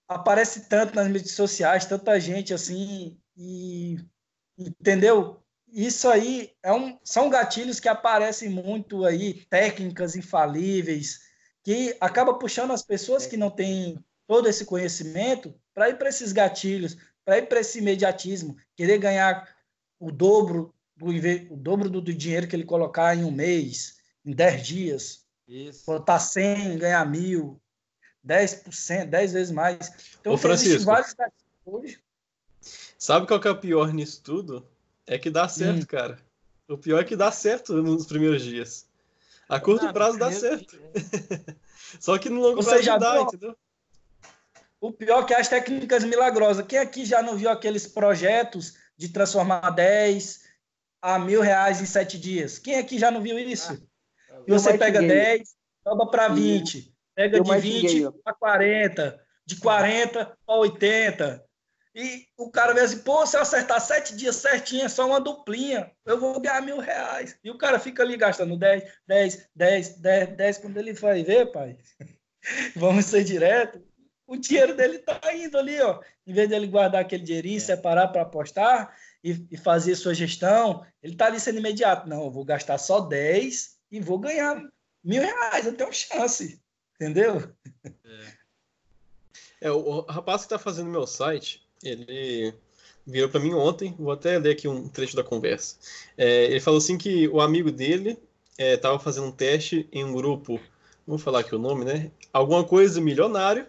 [0.08, 3.96] aparece tanto nas mídias sociais, tanta gente assim, e
[4.58, 5.42] entendeu?
[5.68, 11.20] Isso aí é um, são gatilhos que aparecem muito aí, técnicas infalíveis,
[11.62, 16.32] que acaba puxando as pessoas que não têm todo esse conhecimento para ir para esses
[16.32, 19.54] gatilhos, para ir para esse imediatismo, querer ganhar
[20.00, 21.08] o dobro do,
[21.50, 25.26] o dobro do, do dinheiro que ele colocar em um mês, em 10 dias.
[25.46, 25.84] Isso.
[25.84, 27.60] Botar 100, ganhar mil.
[28.26, 29.92] 10%, 10 vezes mais.
[30.18, 31.14] Então, Ô, Francisco, vários
[31.66, 32.00] hoje.
[32.98, 34.66] Sabe qual que é o pior nisso tudo?
[35.06, 35.86] É que dá certo, hum.
[35.86, 36.18] cara.
[36.66, 38.88] O pior é que dá certo nos primeiros dias.
[39.46, 40.80] A curto ah, prazo dá certo.
[42.00, 43.56] Só que no longo Você prazo já dá, viu, entendeu?
[44.80, 46.66] O pior é que as técnicas milagrosas.
[46.66, 50.42] Quem aqui já não viu aqueles projetos de transformar 10
[51.00, 52.58] a mil reais em sete dias?
[52.58, 53.72] Quem aqui já não viu isso?
[54.30, 55.48] Ah, e você pega 10,
[55.84, 61.46] dobra para 20, pega de 20 para 40, de 40 para 80.
[61.94, 65.18] E o cara vê assim, pô, se eu acertar sete dias certinho, é só uma
[65.18, 67.38] duplinha, eu vou ganhar mil reais.
[67.42, 70.58] E o cara fica ali gastando 10, 10, 10, 10, 10.
[70.58, 71.78] Quando ele vai ver, pai,
[72.76, 73.82] vamos ser direto,
[74.26, 76.00] o dinheiro dele tá indo ali, ó.
[76.26, 77.60] Em vez dele guardar aquele dinheirinho, é.
[77.60, 82.08] separar para apostar e, e, fazer sua gestão, ele tá ali sendo imediato.
[82.08, 84.60] Não, eu vou gastar só 10 e vou ganhar
[85.02, 86.60] mil reais, eu tenho chance.
[86.94, 87.48] Entendeu?
[87.84, 88.46] É.
[89.60, 92.54] É, o, rapaz que está fazendo meu site, ele
[93.06, 95.76] virou para mim ontem, vou até ler aqui um trecho da conversa.
[96.16, 98.18] É, ele falou assim que o amigo dele
[98.58, 100.60] estava é, fazendo um teste em um grupo,
[101.06, 102.10] vamos falar aqui o nome, né?
[102.32, 103.66] Alguma coisa milionário,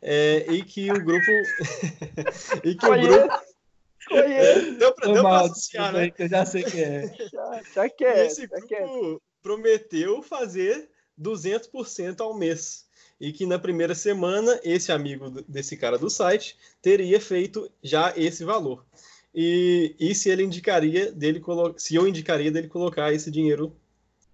[0.00, 1.26] é, e que o grupo.
[2.64, 3.48] e que o grupo.
[4.10, 6.10] É, deu mal, associar, né?
[6.10, 7.06] Que eu já sei que é.
[7.30, 8.26] Já, já quer.
[8.26, 8.86] Esse já grupo quer.
[9.42, 10.88] prometeu fazer
[11.20, 12.86] 200% ao mês
[13.20, 18.44] e que na primeira semana esse amigo desse cara do site teria feito já esse
[18.44, 18.86] valor.
[19.34, 21.42] E, e se ele indicaria dele
[21.76, 23.76] se eu indicaria dele colocar esse dinheiro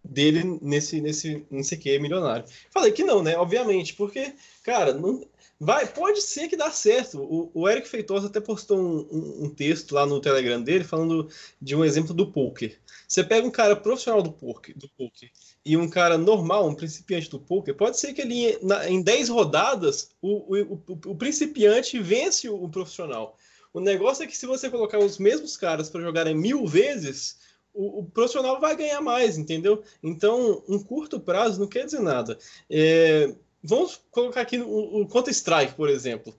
[0.04, 2.44] dele nesse nesse nesse que milionário.
[2.70, 3.36] Falei que não, né?
[3.36, 5.26] Obviamente, porque cara, não
[5.64, 7.20] vai, pode ser que dá certo.
[7.22, 11.28] O, o Eric Feitosa até postou um, um, um, texto lá no Telegram dele falando
[11.60, 12.78] de um exemplo do poker.
[13.08, 15.30] Você pega um cara profissional do poker, do poker
[15.64, 19.30] e um cara normal, um principiante do poker, pode ser que ele, na, em 10
[19.30, 23.36] rodadas, o, o, o, o principiante vence o, o, profissional.
[23.72, 27.38] O negócio é que se você colocar os mesmos caras para jogarem mil vezes,
[27.72, 29.82] o, profissional vai ganhar mais, entendeu?
[30.02, 32.38] Então, um curto prazo não quer dizer nada.
[32.70, 36.34] É, vamos colocar aqui o, o Counter-Strike, por exemplo.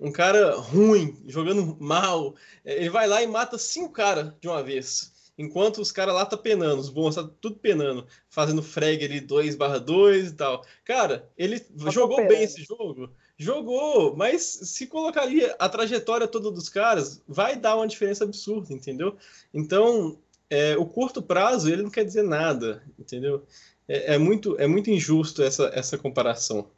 [0.00, 4.62] Um cara ruim, jogando mal, é, ele vai lá e mata cinco caras de uma
[4.62, 9.20] vez enquanto os caras lá tá penando, os bons tá tudo penando, fazendo frag ali
[9.20, 10.62] 2 barra 2 e tal.
[10.84, 16.68] Cara, ele tá jogou bem esse jogo, jogou, mas se colocaria a trajetória toda dos
[16.68, 19.16] caras, vai dar uma diferença absurda, entendeu?
[19.52, 20.18] Então,
[20.50, 23.42] é, o curto prazo, ele não quer dizer nada, entendeu?
[23.90, 26.70] É, é muito, é muito injusto essa, essa comparação.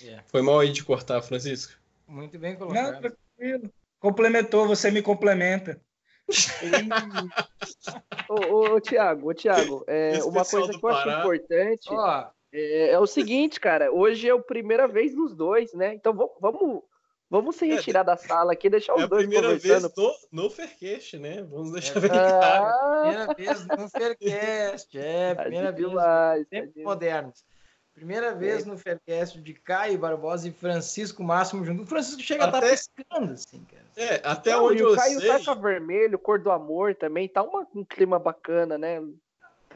[0.00, 0.22] Yeah.
[0.22, 0.24] É.
[0.26, 1.74] Foi mal aí de cortar, Francisco?
[2.08, 2.94] Muito bem colocado.
[2.94, 3.70] Não, tranquilo.
[4.00, 5.78] Complementou, você me complementa
[8.28, 11.88] ô, ô, ô, Tiago, ô, Tiago, é, uma coisa que eu acho importante
[12.52, 13.92] é, é, o seguinte, cara.
[13.92, 15.94] Hoje é a primeira vez dos dois, né?
[15.94, 16.82] Então vamos,
[17.30, 19.60] vamos se é, retirar é, da sala aqui, deixar os é dois conversando.
[19.60, 19.96] primeira vez
[20.32, 21.42] no, no Faircast, né?
[21.42, 23.00] Vamos deixar é, bem claro.
[23.02, 25.88] Primeira vez no Faircast, é, tá primeira vez.
[25.88, 27.44] Demais, tá modernos.
[27.96, 28.68] Primeira vez é.
[28.68, 31.82] no Faircast de Caio Barbosa e Francisco Máximo junto.
[31.82, 32.58] O Francisco chega até...
[32.58, 33.86] a estar pescando, assim, cara.
[33.96, 35.28] É, até Não, onde eu o Caio sei...
[35.28, 39.00] taca vermelho, cor do amor também, tá uma, um clima bacana, né?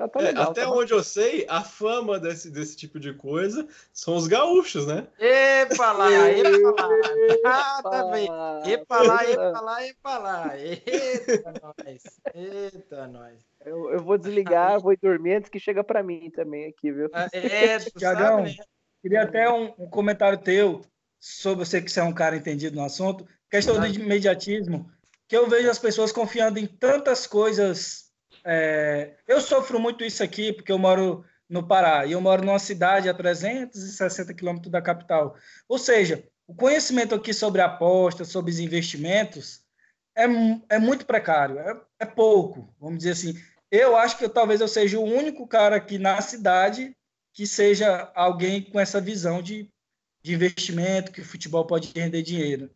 [0.01, 3.13] Tá, tá legal, é, até tá onde eu sei, a fama desse, desse tipo de
[3.13, 5.07] coisa são os gaúchos, né?
[5.19, 6.99] Epa lá, epa lá.
[7.45, 8.29] Ah, tá bem.
[8.73, 10.59] Epa lá, epa lá, epa lá.
[10.59, 12.03] Eita, nós.
[12.35, 13.45] Eita, nós.
[13.63, 17.11] Eu, eu vou desligar, vou dormir antes que chega para mim também aqui, viu?
[17.13, 18.55] Ah, é, Tiagão, né?
[19.03, 20.81] queria até um, um, comentário teu
[21.19, 24.91] sobre você que você é um cara entendido no assunto, questão do imediatismo,
[25.29, 28.10] que eu vejo as pessoas confiando em tantas coisas
[28.45, 32.59] é, eu sofro muito isso aqui porque eu moro no Pará e eu moro numa
[32.59, 35.37] cidade a 360 quilômetros da capital.
[35.69, 39.63] Ou seja, o conhecimento aqui sobre apostas, sobre os investimentos,
[40.17, 40.25] é,
[40.69, 43.41] é muito precário, é, é, pouco, vamos dizer assim.
[43.71, 46.97] Eu acho que eu, talvez eu seja o único cara aqui na cidade
[47.33, 49.69] que seja alguém com essa visão de,
[50.23, 52.71] de investimento, que o futebol pode render dinheiro.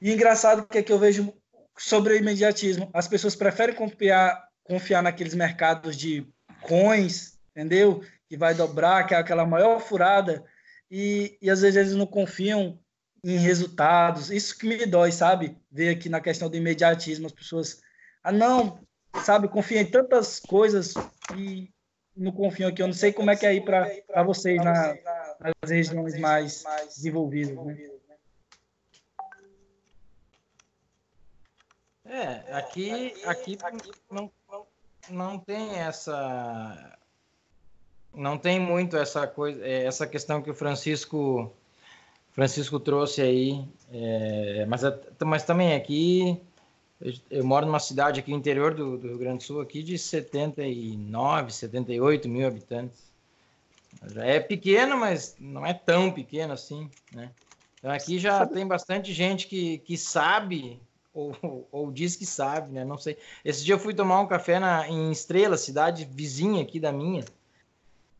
[0.00, 1.32] E engraçado que é que eu vejo
[1.78, 2.90] sobre o imediatismo.
[2.92, 6.26] As pessoas preferem confiar, confiar naqueles mercados de
[6.62, 8.02] coins, entendeu?
[8.28, 10.44] Que vai dobrar, que é aquela maior furada,
[10.90, 12.78] e, e às vezes eles não confiam
[13.22, 14.30] em resultados.
[14.30, 15.56] Isso que me dói, sabe?
[15.70, 17.80] Ver aqui na questão do imediatismo, as pessoas,
[18.22, 18.80] ah, não,
[19.22, 20.94] sabe, confiam em tantas coisas
[21.36, 21.70] e
[22.16, 22.82] não confiam aqui.
[22.82, 24.94] Eu não sei como é que é aí para vocês na,
[25.40, 27.56] nas regiões mais desenvolvidas.
[27.56, 27.90] Né?
[32.06, 34.30] É, aqui, aqui, aqui não,
[35.10, 36.98] não tem essa
[38.12, 41.52] não tem muito essa coisa é, essa questão que o Francisco
[42.32, 44.82] Francisco trouxe aí é, mas
[45.24, 46.40] mas também aqui
[47.00, 49.98] eu, eu, moro numa cidade aqui interior do, do, Rio Grande do Sul aqui de
[49.98, 53.12] 79 78 mil habitantes.
[54.06, 57.30] Já é pequeno mas não é tão pequeno assim né?
[57.78, 60.80] Então aqui já tem bastante gente que, que sabe
[61.14, 62.84] ou, ou diz que sabe, né?
[62.84, 63.16] Não sei.
[63.44, 67.24] Esse dia eu fui tomar um café na, em Estrela, cidade vizinha aqui da minha.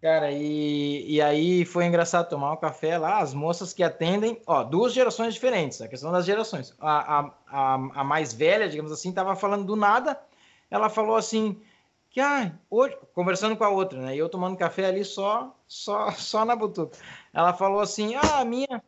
[0.01, 4.63] Cara, e, e aí foi engraçado tomar um café lá, as moças que atendem, ó,
[4.63, 6.75] duas gerações diferentes, a questão das gerações.
[6.79, 10.21] A, a, a, a mais velha, digamos assim, estava falando do nada,
[10.71, 11.59] ela falou assim,
[12.11, 16.11] que, ah, hoje, conversando com a outra, né, e eu tomando café ali só, só,
[16.13, 16.99] só na butuca.
[17.33, 18.83] Ela falou assim, ah, a minha,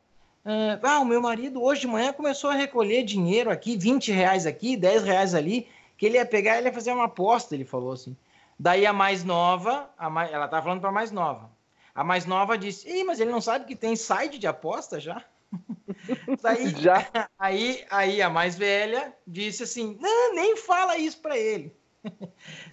[0.47, 4.47] ah, ah, o meu marido hoje de manhã começou a recolher dinheiro aqui, 20 reais
[4.47, 7.93] aqui, 10 reais ali, que ele ia pegar, ele ia fazer uma aposta, ele falou
[7.93, 8.17] assim.
[8.59, 11.51] Daí a mais nova, a mais, ela tá falando para a mais nova.
[11.93, 15.25] A mais nova disse, Ih, mas ele não sabe que tem site de aposta já?
[16.43, 17.07] Daí, já.
[17.39, 21.75] Aí, aí a mais velha disse assim, não, nem fala isso para ele.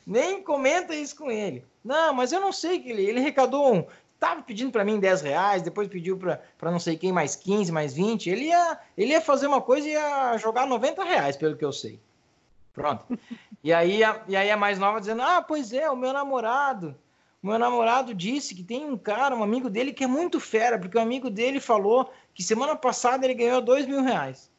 [0.05, 1.65] nem comenta isso com ele.
[1.83, 3.85] Não, mas eu não sei que ele, ele recadou um,
[4.23, 7.93] estava pedindo para mim 10 reais, depois pediu para não sei quem mais 15, mais
[7.93, 8.29] 20.
[8.29, 11.73] Ele ia, ele ia fazer uma coisa e ia jogar 90 reais, pelo que eu
[11.73, 11.99] sei.
[12.73, 13.05] Pronto.
[13.63, 16.95] E aí, a, e aí a mais nova dizendo: Ah, pois é, o meu namorado.
[17.41, 20.79] O meu namorado disse que tem um cara, um amigo dele, que é muito fera,
[20.79, 24.49] porque o amigo dele falou que semana passada ele ganhou 2 mil reais.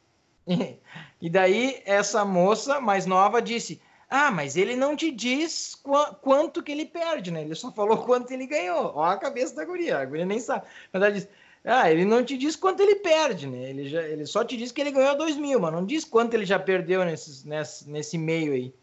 [1.22, 6.62] E daí essa moça mais nova disse: ah, mas ele não te diz qu quanto
[6.62, 7.42] que ele perde, né?
[7.42, 8.92] Ele só falou quanto ele ganhou.
[8.94, 10.66] Ó a cabeça da guria, a guria nem sabe.
[10.92, 11.28] Mas ela diz,
[11.64, 13.70] ah, ele não te diz quanto ele perde, né?
[13.70, 16.34] Ele, já, ele só te diz que ele ganhou dois mil, mas não diz quanto
[16.34, 18.74] ele já perdeu nesse, nesse, nesse meio aí.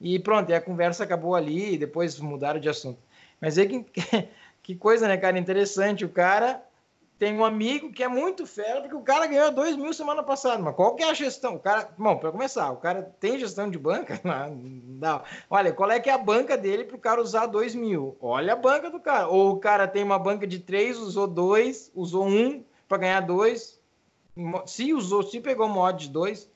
[0.00, 2.98] E pronto, e a conversa acabou ali, e depois mudaram de assunto.
[3.40, 3.84] Mas é que,
[4.62, 5.38] que coisa, né, cara?
[5.38, 6.04] Interessante.
[6.04, 6.62] O cara
[7.20, 10.62] tem um amigo que é muito fera, porque o cara ganhou 2 mil semana passada.
[10.62, 11.56] Mas qual que é a gestão?
[11.56, 14.18] O cara, bom, para começar, o cara tem gestão de banca?
[14.24, 15.22] Não.
[15.50, 18.16] Olha, qual é que é a banca dele para o cara usar 2 mil?
[18.22, 19.28] Olha a banca do cara.
[19.28, 23.20] Ou o cara tem uma banca de 3, usou 2, usou 1 um para ganhar
[23.20, 23.78] 2.
[24.64, 26.50] Se usou, se pegou mod de 2,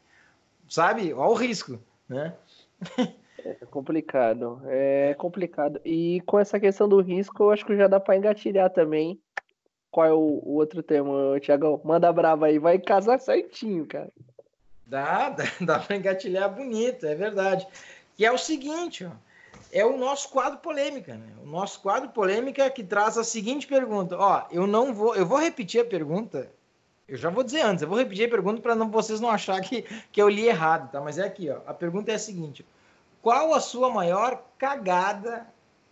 [0.66, 1.12] sabe?
[1.12, 2.34] Olha o risco, né?
[3.46, 5.78] É complicado, é complicado.
[5.84, 9.20] E com essa questão do risco, eu acho que já dá para engatilhar também
[9.94, 11.80] qual é o, o outro tema, Tiagão?
[11.84, 14.10] Manda brava aí, vai casar certinho, cara.
[14.84, 17.64] Dá, dá, dá para engatilhar bonito, é verdade.
[18.16, 19.12] Que é o seguinte, ó,
[19.70, 21.28] é o nosso quadro polêmica, né?
[21.44, 24.16] O nosso quadro polêmica que traz a seguinte pergunta.
[24.18, 26.50] Ó, eu não vou, eu vou repetir a pergunta.
[27.06, 29.60] Eu já vou dizer antes, eu vou repetir a pergunta para não vocês não achar
[29.60, 31.00] que, que eu li errado, tá?
[31.00, 31.60] Mas é aqui, ó.
[31.66, 32.66] A pergunta é a seguinte:
[33.22, 35.46] qual a sua maior cagada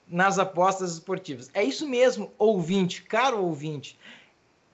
[0.06, 1.50] nas apostas esportivas.
[1.54, 3.98] É isso mesmo, ouvinte, caro ouvinte.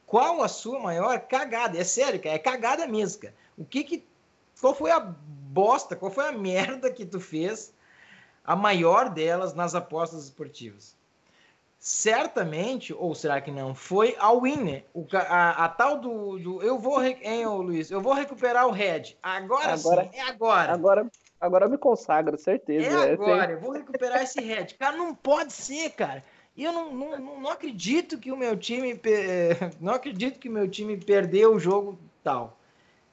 [0.07, 1.79] Qual a sua maior cagada?
[1.79, 3.35] É sério, cara, é cagada mesmo, cara.
[3.57, 4.05] O que que
[4.61, 7.73] qual foi a bosta, qual foi a merda que tu fez?
[8.45, 10.97] A maior delas nas apostas esportivas.
[11.79, 16.77] Certamente, ou será que não, foi a Winner, o, a, a, tal do, do eu
[16.77, 19.17] vou, hein, Luiz, eu vou recuperar o Red.
[19.23, 20.73] Agora, agora sim, é agora.
[20.73, 23.07] Agora Agora eu me consagro, certeza.
[23.07, 24.67] É, é agora, eu vou recuperar esse red.
[24.79, 26.25] Cara, não pode ser, cara.
[26.57, 29.01] E eu não, não, não acredito que o meu time.
[29.81, 32.59] Não acredito que o meu time perdeu o jogo tal.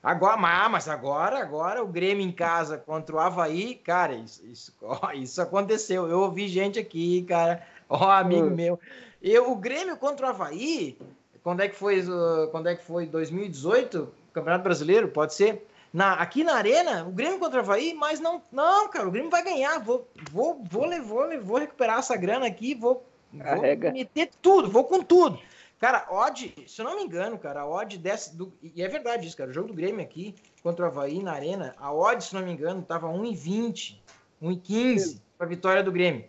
[0.01, 4.73] Agora, mas agora, agora o Grêmio em casa contra o Havaí, cara, isso, isso,
[5.15, 6.07] isso aconteceu.
[6.07, 8.55] Eu ouvi gente aqui, cara, ó, amigo hum.
[8.55, 8.79] meu.
[9.21, 10.97] Eu, o Grêmio contra o Havaí,
[11.43, 12.03] quando é que foi,
[12.51, 14.11] quando é que foi 2018?
[14.33, 15.67] Campeonato Brasileiro, pode ser?
[15.95, 19.31] Na, aqui na arena, o Grêmio contra o Havaí, mas não, não, cara, o Grêmio
[19.31, 19.79] vai ganhar.
[19.79, 25.01] Vou, vou, vou, vou, vou recuperar essa grana aqui, vou, vou meter tudo, vou com
[25.01, 25.39] tudo.
[25.79, 29.25] Cara, odd, se eu não me engano, cara, a odd desce do, e é verdade
[29.25, 32.34] isso, cara, o jogo do Grêmio aqui contra o Havaí na arena, a odd, se
[32.36, 33.97] não me engano, tava 1,20,
[34.43, 36.25] 1,15 para vitória do Grêmio.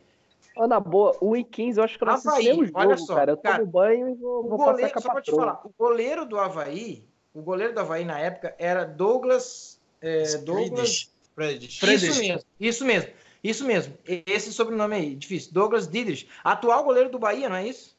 [0.57, 3.33] Oh, na boa, 1,15 eu acho que eu não Havaí, o jogo, olha só, cara.
[3.33, 6.24] Eu tomo cara, banho e vou, vou goleiro, passar Só pra te falar, o goleiro
[6.24, 7.05] do Havaí,
[7.37, 9.79] o goleiro do Havaí na época era Douglas.
[10.01, 11.11] É, Douglas.
[11.35, 11.85] Friedrich.
[11.85, 13.11] Isso mesmo, isso mesmo.
[13.44, 13.99] Isso mesmo.
[14.05, 15.53] Esse sobrenome aí, difícil.
[15.53, 16.27] Douglas Didrich.
[16.42, 17.94] Atual goleiro do Bahia, não é isso?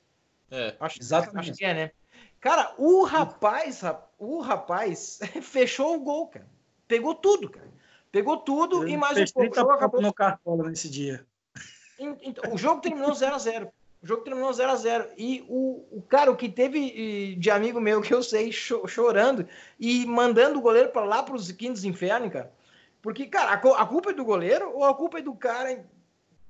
[0.50, 1.52] É, acho, exatamente.
[1.52, 1.92] Acho que é, né?
[2.40, 3.82] Cara, o rapaz,
[4.18, 6.48] o rapaz fechou o gol, cara.
[6.88, 7.68] Pegou tudo, cara.
[8.12, 9.52] Pegou tudo Ele e mais um pouco.
[9.52, 11.26] O jogo acabou no cartola nesse dia.
[12.00, 13.72] Então, o jogo terminou 0 a 0
[14.08, 17.82] o jogo terminou 0 a 0 E o, o cara, o que teve de amigo
[17.82, 19.46] meu que eu sei cho, chorando
[19.78, 22.50] e mandando o goleiro para lá para os quintos infernos, cara.
[23.02, 25.86] Porque, cara, a, a, culpa é do goleiro ou a culpa é do cara,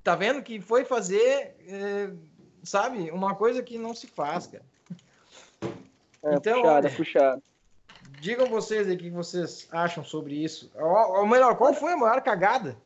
[0.04, 2.12] tá vendo, que foi fazer, é,
[2.64, 4.64] sabe, uma coisa que não se faz, cara.
[6.24, 7.44] É, então, puxado, puxado.
[8.22, 10.72] Digam vocês aí o que vocês acham sobre isso.
[10.76, 12.78] Ou, ou melhor, qual foi a maior cagada?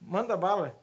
[0.00, 0.80] Manda bala.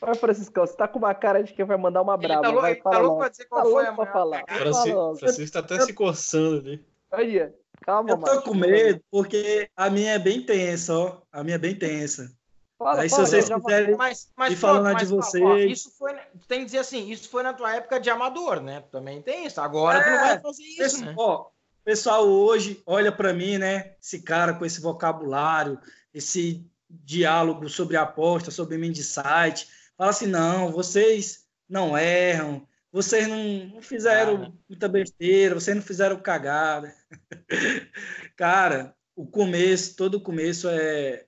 [0.00, 2.42] Olha, Francisco, você tá com uma cara de que vai mandar uma brava.
[2.42, 4.44] Tá vai, tá louco pra dizer qual tá foi a maior falar.
[4.48, 5.86] Francisco, Francisco tá até eu...
[5.86, 6.84] se coçando ali.
[7.12, 11.20] Olha, Calma, Eu tô com medo porque a minha é bem tensa, ó.
[11.30, 12.34] A minha é bem tensa.
[12.78, 15.44] Fala, Aí, fala, se vocês quiserem mas, mas, ir falando mas, de vocês.
[15.44, 16.14] Ó, isso foi,
[16.48, 18.82] tem que dizer assim, isso foi na tua época de amador, né?
[18.90, 19.60] Também tem isso.
[19.60, 21.14] Agora é, tu não vai fazer isso, esse, né?
[21.16, 21.46] Ó,
[21.84, 23.94] pessoal hoje olha para mim, né?
[24.02, 25.78] Esse cara com esse vocabulário,
[26.12, 26.66] esse
[27.04, 34.52] diálogo sobre aposta, sobre site, fala assim: não, vocês não erram, vocês não, fizeram ah,
[34.68, 36.94] muita besteira, vocês não fizeram cagada.
[38.36, 41.26] Cara, o começo, todo o começo é.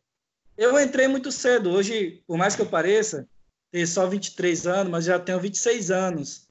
[0.56, 1.70] Eu entrei muito cedo.
[1.70, 3.28] Hoje, por mais que eu pareça,
[3.70, 6.48] ter só 23 anos, mas já tenho 26 anos.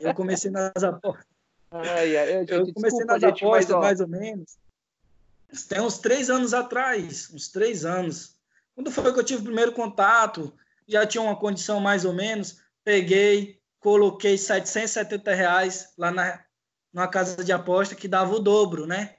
[0.00, 1.26] Eu comecei nas apostas.
[1.70, 4.56] Ai, ai, eu, eu comecei nas apostas, mais ou menos.
[5.68, 8.33] Tem uns três anos atrás, uns três anos.
[8.74, 10.52] Quando foi que eu tive o primeiro contato,
[10.86, 16.44] já tinha uma condição mais ou menos, peguei, coloquei 770 reais lá na,
[16.92, 19.16] numa casa de aposta que dava o dobro, né?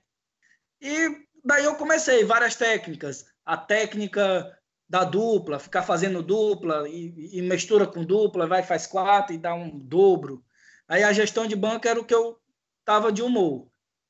[0.81, 3.25] E daí eu comecei várias técnicas.
[3.45, 9.33] A técnica da dupla, ficar fazendo dupla e, e mistura com dupla, vai faz quatro
[9.33, 10.43] e dá um dobro.
[10.87, 12.39] Aí a gestão de banco era o que eu
[12.83, 13.67] tava de humor.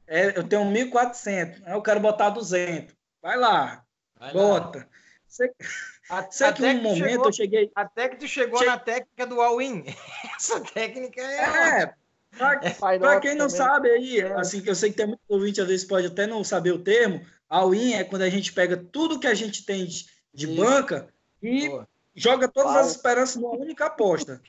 [0.07, 2.95] É, eu tenho 1.400, aí eu quero botar 200.
[3.21, 3.83] Vai lá,
[4.19, 4.79] vai bota.
[4.79, 4.87] Lá.
[6.31, 7.71] Sei que um momento chegou, eu cheguei.
[7.75, 8.65] Até que tu chegou che...
[8.65, 9.83] na técnica do all-in.
[10.37, 11.81] Essa técnica é.
[11.83, 12.69] É.
[12.99, 13.57] Para quem não também.
[13.57, 14.33] sabe aí, é.
[14.33, 16.83] assim, que eu sei que tem muito ouvinte, às vezes pode até não saber o
[16.83, 21.07] termo, all-in é quando a gente pega tudo que a gente tem de, de banca
[21.41, 21.87] e Boa.
[22.13, 24.41] joga todas as esperanças numa única aposta.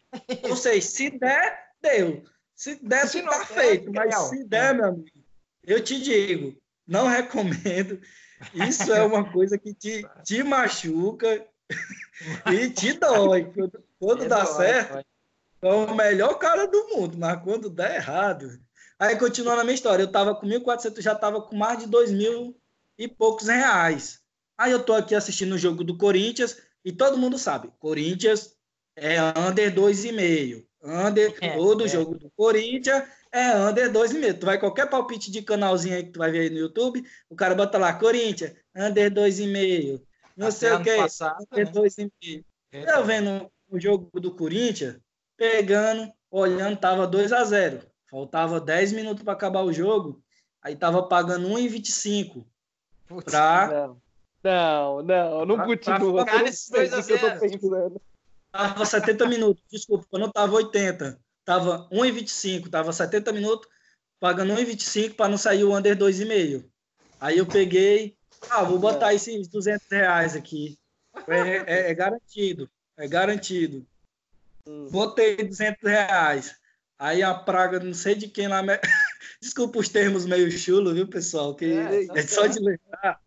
[0.42, 2.24] Ou seja, se der, deu.
[2.54, 3.92] Se der, se tá feito.
[3.92, 5.24] Mas se der, meu amigo,
[5.64, 8.00] eu te digo, não recomendo.
[8.54, 11.44] Isso é uma coisa que te, te machuca
[12.52, 13.44] e te dói.
[13.44, 15.06] Quando, quando é dá dói, certo,
[15.62, 18.60] é o melhor cara do mundo, mas quando dá errado.
[18.98, 22.12] Aí, continuando a minha história, eu tava com 1.400, já tava com mais de 2
[22.12, 22.56] mil
[22.98, 24.20] e poucos reais.
[24.56, 28.54] Aí eu tô aqui assistindo o jogo do Corinthians e todo mundo sabe, Corinthians
[28.94, 30.65] é under 2,5.
[30.86, 31.88] Under, é, todo é.
[31.88, 34.38] jogo do Corinthians é under 2,5.
[34.38, 37.34] Tu vai qualquer palpite de canalzinho aí que tu vai ver aí no YouTube, o
[37.34, 40.00] cara bota lá, Corinthians, under 2,5.
[40.36, 41.72] Não Até sei o que, passado, under né?
[41.72, 42.44] 2,5.
[42.72, 44.98] Eu vendo o jogo do Corinthians,
[45.36, 50.22] pegando, olhando, tava 2 a 0 Faltava 10 minutos para acabar o jogo,
[50.62, 52.46] aí tava pagando 1,25.
[53.24, 53.90] Pra...
[54.44, 56.24] Não, não, não, não continua.
[56.24, 58.00] Pra ficar nesses 2 a 0
[58.56, 63.68] Tava 70 minutos, desculpa, não tava 80 tava 1,25, tava 70 minutos,
[64.18, 66.64] pagando 1,25 para não sair o under 2,5.
[67.20, 68.16] Aí eu peguei,
[68.50, 70.76] ah, vou botar esses 200 reais aqui.
[71.28, 73.86] É, é, é garantido, é garantido.
[74.66, 74.88] Hum.
[74.90, 76.56] Botei 200 reais.
[76.98, 78.62] Aí a praga, não sei de quem lá.
[78.62, 78.78] Me...
[79.40, 81.54] Desculpa os termos meio chulo, viu, pessoal?
[81.54, 83.20] Que é, tá é só de lembrar,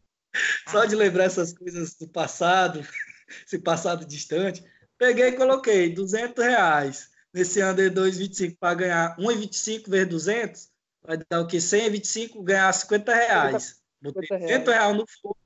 [0.68, 2.86] só de lembrar essas coisas do passado,
[3.48, 4.64] esse passado distante.
[5.00, 10.70] Peguei e coloquei 200 reais nesse under 2,25 para ganhar 1,25 vezes 200,
[11.02, 11.62] vai dar o quê?
[11.62, 13.82] 125 ganhar 50 reais.
[14.02, 15.38] Botei 50 reais no fogo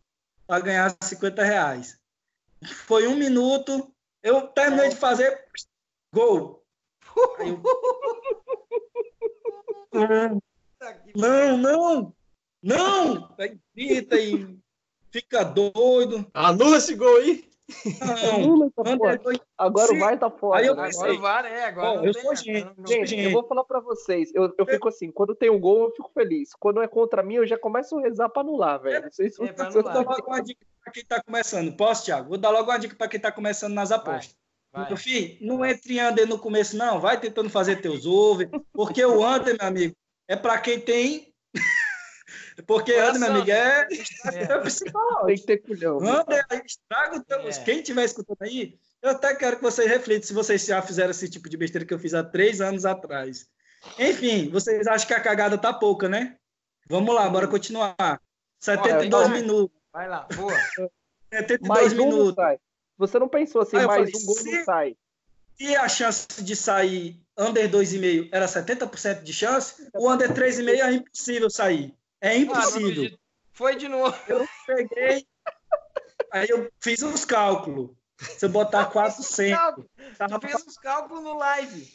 [0.48, 2.00] para ganhar 50 reais.
[2.88, 5.46] Foi um minuto, eu terminei de fazer
[6.12, 6.66] gol.
[7.40, 7.62] Eu...
[11.16, 12.16] não, não,
[12.64, 13.36] não!
[13.38, 14.58] Aí grita e
[15.12, 16.28] fica doido.
[16.34, 17.53] Anula esse gol aí.
[18.00, 18.84] Não, tá
[19.58, 20.60] agora o VAR tá fora.
[20.60, 20.90] Aí eu né?
[20.90, 22.00] Agora o VAR é, agora.
[22.00, 22.68] Bom, eu sou gente.
[22.86, 24.32] gente, eu vou falar pra vocês.
[24.34, 26.50] Eu, eu fico assim, quando tem um gol, eu fico feliz.
[26.60, 29.04] Quando é contra mim, eu já começo a rezar pra anular, velho.
[29.04, 31.76] Não se é, Vou dar logo uma dica pra quem tá começando.
[31.78, 32.30] Posso, Thiago?
[32.30, 34.36] Vou dar logo uma dica pra quem tá começando nas apostas.
[34.72, 37.00] Vai, Meu filho, não entre under no começo, não.
[37.00, 38.50] Vai tentando fazer teus over.
[38.74, 39.96] Porque o under, meu amigo,
[40.28, 41.34] é pra quem tem
[42.68, 43.88] porque Olha meu amigo, é,
[44.26, 44.58] é.
[44.60, 45.26] psicológico.
[45.26, 46.00] Tem que ter culhão.
[46.00, 47.40] Anda, estraga o teu...
[47.40, 47.52] É.
[47.52, 51.30] Quem estiver escutando aí, eu até quero que vocês reflitam se vocês já fizeram esse
[51.30, 53.48] tipo de besteira que eu fiz há três anos atrás.
[54.00, 56.38] Enfim, vocês acham que a cagada tá pouca, né?
[56.88, 58.22] Vamos lá, bora continuar.
[58.60, 59.78] 72 Olha, minutos.
[59.92, 60.54] Vai lá, boa.
[61.34, 62.36] 72 mais minutos.
[62.38, 62.58] Um
[62.98, 64.96] Você não pensou assim, mais falei, um gol se, não sai.
[65.58, 70.92] Se a chance de sair under 2,5 era 70% de chance, o under 3,5 é
[70.94, 71.94] impossível sair.
[72.24, 73.10] É impossível.
[73.14, 73.18] Ah,
[73.52, 74.18] Foi de novo.
[74.30, 75.28] Eu peguei,
[76.32, 77.92] aí eu fiz os cálculos.
[78.18, 79.86] Se eu botar 400.
[80.18, 80.40] Tava...
[80.40, 81.92] Tu fez os cálculos no live.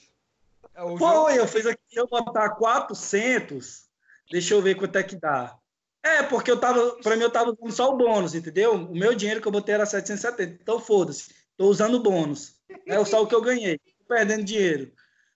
[0.75, 1.81] É Foi, eu fiz aqui.
[1.89, 3.89] Se eu botar 400,
[4.31, 5.57] deixa eu ver quanto é que dá.
[6.03, 8.75] É, porque eu tava, para mim eu tava usando só o bônus, entendeu?
[8.75, 10.61] O meu dinheiro que eu botei era 770.
[10.61, 12.61] Então foda-se, tô usando o bônus.
[12.87, 14.93] É só o que eu ganhei, tô perdendo dinheiro.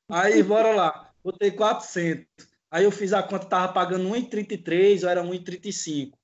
[0.07, 1.11] Aí, bora lá.
[1.25, 2.27] Botei 400.
[2.73, 6.15] Aí eu fiz a conta, tava pagando 1,33 ou era 1,35.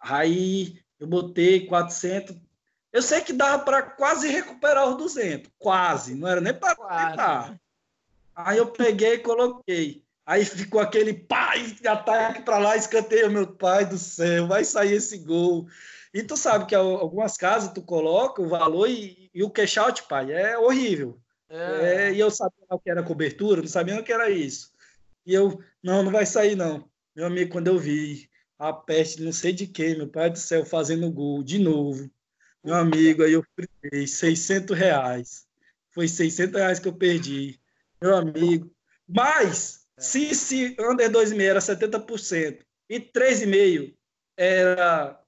[0.00, 2.34] Aí eu botei 400.
[2.90, 5.52] Eu sei que dava para quase recuperar os 200.
[5.58, 6.14] Quase.
[6.14, 7.60] Não era nem para tentar.
[8.34, 10.02] Aí eu peguei e coloquei.
[10.24, 15.18] Aí ficou aquele pai, ataque para lá, escanteio, meu pai do céu, vai sair esse
[15.18, 15.68] gol.
[16.14, 20.04] E tu sabe que algumas casas tu coloca o valor e, e o cash out,
[20.04, 21.20] pai, é horrível.
[21.50, 22.08] É.
[22.08, 24.69] É, e eu sabia o que era cobertura, não sabia o que era isso.
[25.30, 26.90] E eu, não, não vai sair não.
[27.14, 28.28] Meu amigo, quando eu vi
[28.58, 32.10] a peste, não sei de quem, meu pai do céu, fazendo gol de novo.
[32.64, 35.46] Meu amigo, aí eu perdi 600 reais.
[35.92, 37.60] Foi 600 reais que eu perdi.
[38.02, 38.74] Meu amigo.
[39.06, 40.00] Mas, é.
[40.02, 43.94] se, se under 2,5 era 70% e 3,5
[44.36, 45.22] era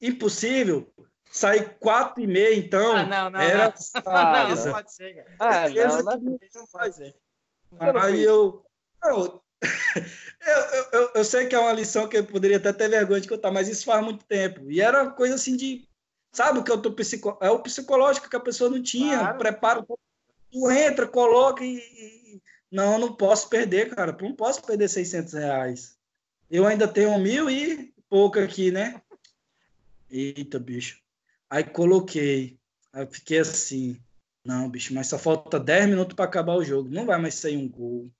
[0.00, 0.90] impossível,
[1.30, 2.96] sair 4,5, então.
[2.96, 4.02] Ah, não, não, era não.
[4.56, 5.26] não, não pode ser.
[5.38, 7.14] Ah, não, não, não pode ser.
[7.78, 8.64] Aí eu.
[10.46, 13.20] eu, eu, eu, eu, sei que é uma lição que eu poderia até ter vergonha
[13.20, 14.70] de contar, mas isso faz muito tempo.
[14.70, 15.88] E era uma coisa assim de.
[16.32, 19.38] Sabe o que eu tô psico, é o psicológico que a pessoa não tinha, claro.
[19.38, 19.86] preparo.
[20.50, 24.16] Tu entra, coloca e, e, Não, não posso perder, cara.
[24.20, 25.96] Não posso perder 600 reais.
[26.50, 29.00] Eu ainda tenho mil e pouco aqui, né?
[30.10, 31.00] Eita, bicho.
[31.50, 32.58] Aí coloquei.
[32.92, 34.00] Aí fiquei assim.
[34.44, 36.88] Não, bicho, mas só falta 10 minutos para acabar o jogo.
[36.88, 38.10] Não vai mais sair um gol.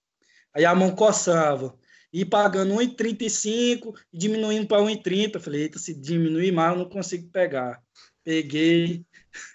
[0.59, 1.73] Aí a mão coçava.
[2.13, 5.39] E pagando 1,35 e diminuindo para 1,30.
[5.39, 7.81] Falei, eita, se diminuir mais, eu não consigo pegar.
[8.25, 9.07] Peguei.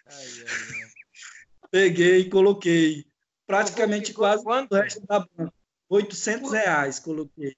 [0.08, 1.70] Ai, ai, ai.
[1.70, 3.06] Peguei e coloquei.
[3.45, 4.72] Praticamente quase quanto?
[4.72, 5.54] o resto da banca.
[5.89, 7.54] 800 reais coloquei.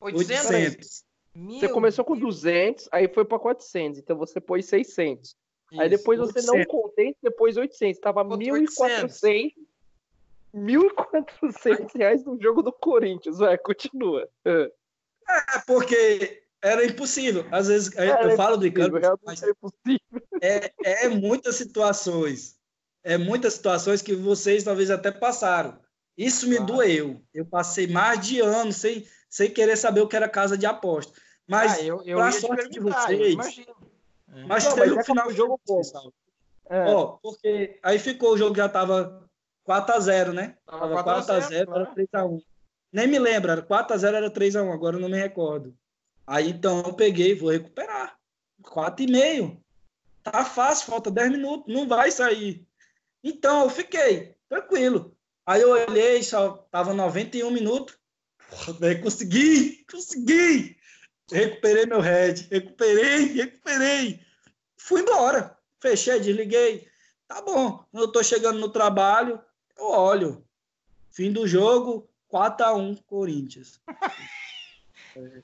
[0.00, 0.50] 800?
[0.50, 1.04] 800.
[1.34, 3.98] Você começou com 200, aí foi para 400.
[3.98, 5.36] Então você pôs 600.
[5.70, 6.46] Isso, aí depois você 800.
[6.46, 8.00] não contente, depois 800.
[8.00, 9.52] Tava 1.400.
[10.56, 13.38] 1.400 reais no jogo do Corinthians.
[13.38, 14.28] Vai, continua.
[14.44, 14.70] É,
[15.66, 17.44] porque era impossível.
[17.50, 19.42] Às vezes eu falo do Icano, mas
[20.40, 22.56] é, é muitas situações.
[23.04, 25.78] É muitas situações que vocês talvez até passaram.
[26.16, 26.62] Isso me ah.
[26.62, 27.22] doeu.
[27.32, 31.12] Eu passei mais de anos sem, sem querer saber o que era casa de aposta.
[31.46, 34.44] Mas, ah, eu, eu pra sorte de vocês, é.
[34.48, 36.12] Mas não, teve o final do jogo pouco.
[36.68, 36.92] É.
[36.92, 39.25] Ó, porque aí ficou, o jogo já tava
[39.66, 40.56] 4x0, né?
[40.64, 41.82] Tava, tava 4x0, claro.
[41.82, 42.42] era 3x1.
[42.92, 45.76] Nem me lembro, era 4x0, era 3x1, agora eu não me recordo.
[46.26, 48.16] Aí então eu peguei, vou recuperar.
[48.62, 49.60] 4,5.
[50.22, 52.66] Tá fácil, falta 10 minutos, não vai sair.
[53.22, 55.16] Então eu fiquei, tranquilo.
[55.44, 57.96] Aí eu olhei, só tava 91 minutos.
[58.50, 60.76] Porra, consegui, consegui.
[61.30, 64.20] Recuperei meu head, recuperei, recuperei.
[64.76, 65.56] Fui embora.
[65.80, 66.88] Fechei, desliguei.
[67.28, 67.84] Tá bom.
[67.92, 69.40] Eu tô chegando no trabalho,
[69.78, 70.44] eu olho.
[71.10, 73.80] Fim do jogo, 4x1 Corinthians.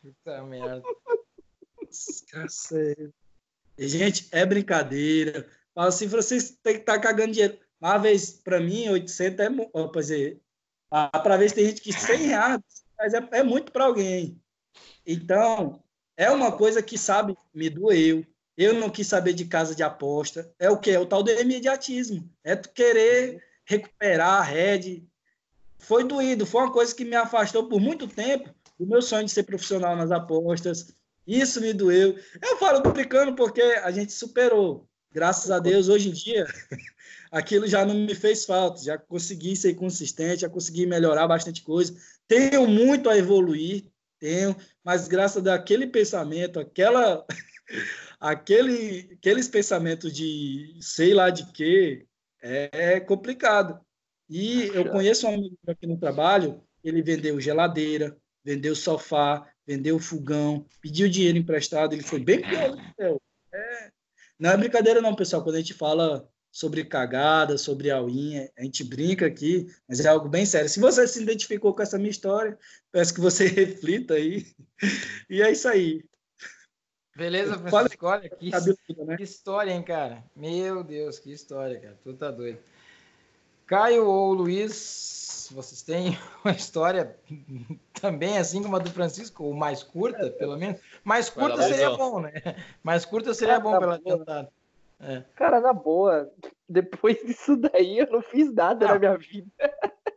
[0.03, 0.83] Puta merda.
[2.31, 3.11] Cacete.
[3.79, 5.49] Gente, é brincadeira.
[5.75, 7.59] Fala assim, vocês tem que estar tá cagando dinheiro.
[7.81, 9.91] Uma vez, para mim, 800 é muito.
[9.91, 10.43] Quer dizer,
[10.91, 12.61] para ver se tem gente que 100 reais
[13.03, 14.41] mas é, é muito para alguém.
[15.05, 15.83] Então,
[16.17, 18.25] é uma coisa que, sabe, me doeu.
[18.57, 20.55] Eu não quis saber de casa de aposta.
[20.57, 20.91] É o que?
[20.91, 22.31] É o tal do imediatismo.
[22.45, 23.43] É tu querer
[23.73, 25.07] recuperar a rede.
[25.79, 26.47] Foi doído.
[26.47, 29.97] Foi uma coisa que me afastou por muito tempo do meu sonho de ser profissional
[29.97, 30.95] nas apostas.
[31.27, 32.19] Isso me doeu.
[32.41, 34.89] Eu falo brincando porque a gente superou.
[35.13, 36.47] Graças a Deus, hoje em dia,
[37.31, 38.83] aquilo já não me fez falta.
[38.83, 41.95] Já consegui ser consistente, já consegui melhorar bastante coisa.
[42.27, 43.85] Tenho muito a evoluir,
[44.19, 47.27] tenho, mas graças àquele pensamento, aquela,
[48.19, 52.07] aquele, aqueles pensamentos de sei lá de quê,
[52.43, 53.81] é complicado.
[54.29, 60.67] E eu conheço um amigo aqui no trabalho, ele vendeu geladeira, vendeu sofá, vendeu fogão,
[60.81, 62.77] pediu dinheiro emprestado, ele foi bem pior.
[63.55, 63.91] É,
[64.39, 68.51] não é brincadeira não, pessoal, quando a gente fala sobre cagada, sobre auinha.
[68.59, 70.69] A gente brinca aqui, mas é algo bem sério.
[70.69, 72.59] Se você se identificou com essa minha história,
[72.93, 74.47] peço que você reflita aí.
[75.31, 76.05] E é isso aí.
[77.15, 78.07] Beleza, Francisco?
[78.07, 78.51] Olha, que,
[79.05, 79.17] né?
[79.17, 80.25] que história, hein, cara?
[80.35, 81.99] Meu Deus, que história, cara.
[82.03, 82.59] Tu tá doido.
[83.67, 87.17] Caio ou Luiz, vocês têm uma história
[88.01, 90.81] também assim como a do Francisco, ou mais curta, pelo menos?
[91.05, 92.33] Mais curta seria bom, né?
[92.83, 94.51] Mais curta seria bom pela cantada.
[95.01, 95.23] É.
[95.35, 96.31] Cara, na boa,
[96.69, 98.95] depois disso daí eu não fiz nada não.
[98.95, 99.51] na minha vida.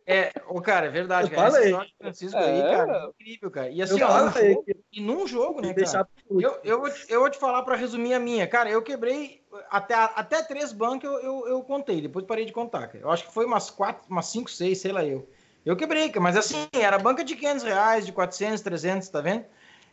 [0.07, 1.51] É, o cara, é verdade, eu cara.
[1.51, 1.73] Falei.
[1.73, 2.43] Esse Francisco é.
[2.43, 3.69] aí, cara, é incrível, cara.
[3.69, 6.07] E assim, ó, jogo, e num jogo, né, cara?
[6.29, 8.45] Eu, eu, vou te, eu vou te falar para resumir a minha.
[8.47, 12.87] Cara, eu quebrei até, até três bancos eu, eu, eu, contei, depois parei de contar,
[12.87, 12.99] cara.
[12.99, 15.27] Eu acho que foi umas quatro, umas cinco, seis, sei lá eu.
[15.65, 19.45] Eu quebrei, mas assim, era banca de 500 reais, de 400, 300, tá vendo?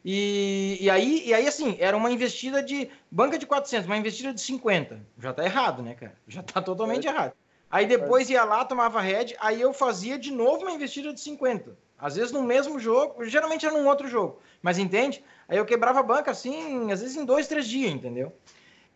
[0.05, 4.35] E, e, aí, e aí, assim, era uma investida de banca de 400, uma investida
[4.35, 5.01] de 50.
[5.19, 6.15] Já tá errado, né, cara?
[6.29, 7.11] Já tá totalmente é.
[7.11, 7.33] errado.
[7.73, 11.75] Aí depois ia lá, tomava head, aí eu fazia de novo uma investida de 50.
[11.99, 14.39] Às vezes no mesmo jogo, geralmente era num outro jogo.
[14.61, 15.25] Mas entende?
[15.49, 18.31] Aí eu quebrava a banca assim, às vezes em dois, três dias, entendeu?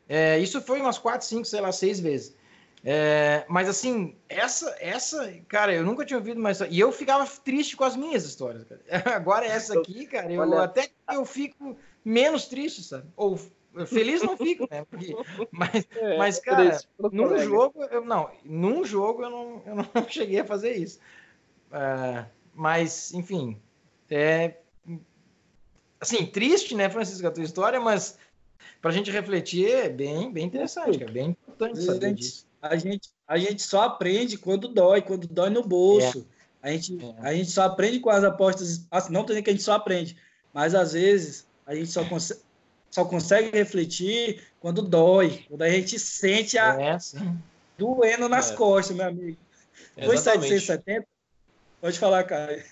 [0.07, 2.37] É, isso foi umas quatro, cinco, sei lá, seis vezes.
[2.85, 6.61] É, mas assim, essa, essa, cara, eu nunca tinha ouvido mais.
[6.61, 8.65] E eu ficava triste com as minhas histórias.
[8.65, 8.83] Cara.
[9.17, 10.63] Agora essa aqui, cara, eu Olha.
[10.63, 13.09] até eu fico menos triste, sabe?
[13.17, 13.41] Ou
[13.85, 14.85] feliz não fico, né?
[14.89, 15.15] Porque,
[15.51, 16.81] mas, é, mas, cara,
[17.13, 20.99] num jogo, eu não, num jogo eu não, eu não cheguei a fazer isso.
[21.71, 22.25] Uh,
[22.55, 23.61] mas, enfim,
[24.09, 24.55] é
[26.01, 28.19] assim, triste, né, Francisco, a tua história, mas
[28.81, 32.47] para a gente refletir é bem, bem interessante, é bem importante saber disso.
[32.63, 36.27] A gente, a gente só aprende quando dói, quando dói no bolso.
[36.63, 36.69] É.
[36.69, 37.15] A, gente, é.
[37.21, 38.87] a gente só aprende com as apostas.
[38.91, 40.17] Assim, não tem que a gente só aprende,
[40.53, 42.41] mas às vezes a gente só consegue,
[42.97, 46.99] só consegue refletir quando dói, quando a gente sente a é,
[47.77, 48.55] doendo nas é.
[48.55, 49.37] costas, meu amigo.
[50.03, 51.07] Foi 770?
[51.79, 52.65] Pode falar, cara.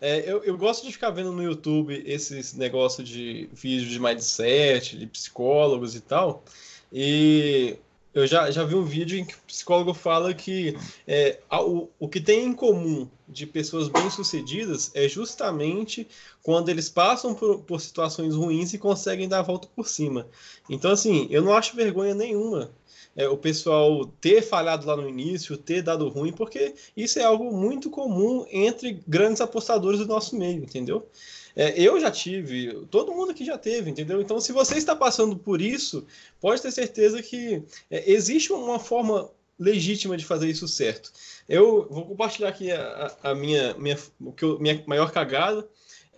[0.00, 4.96] É, eu, eu gosto de ficar vendo no YouTube esses negócios de vídeos de mindset,
[4.96, 6.42] de psicólogos e tal.
[6.90, 7.76] E
[8.16, 10.74] eu já, já vi um vídeo em que o psicólogo fala que
[11.06, 16.08] é, o, o que tem em comum de pessoas bem-sucedidas é justamente
[16.42, 20.26] quando eles passam por, por situações ruins e conseguem dar a volta por cima.
[20.70, 22.70] Então, assim, eu não acho vergonha nenhuma
[23.16, 27.50] é, o pessoal ter falhado lá no início, ter dado ruim, porque isso é algo
[27.56, 31.08] muito comum entre grandes apostadores do nosso meio, entendeu?
[31.56, 34.20] É, eu já tive, todo mundo aqui já teve, entendeu?
[34.20, 36.06] Então, se você está passando por isso,
[36.38, 41.10] pode ter certeza que é, existe uma forma legítima de fazer isso certo.
[41.48, 45.66] Eu vou compartilhar aqui a, a minha, minha, o que eu, minha maior cagada.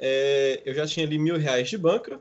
[0.00, 2.20] É, eu já tinha ali mil reais de banca,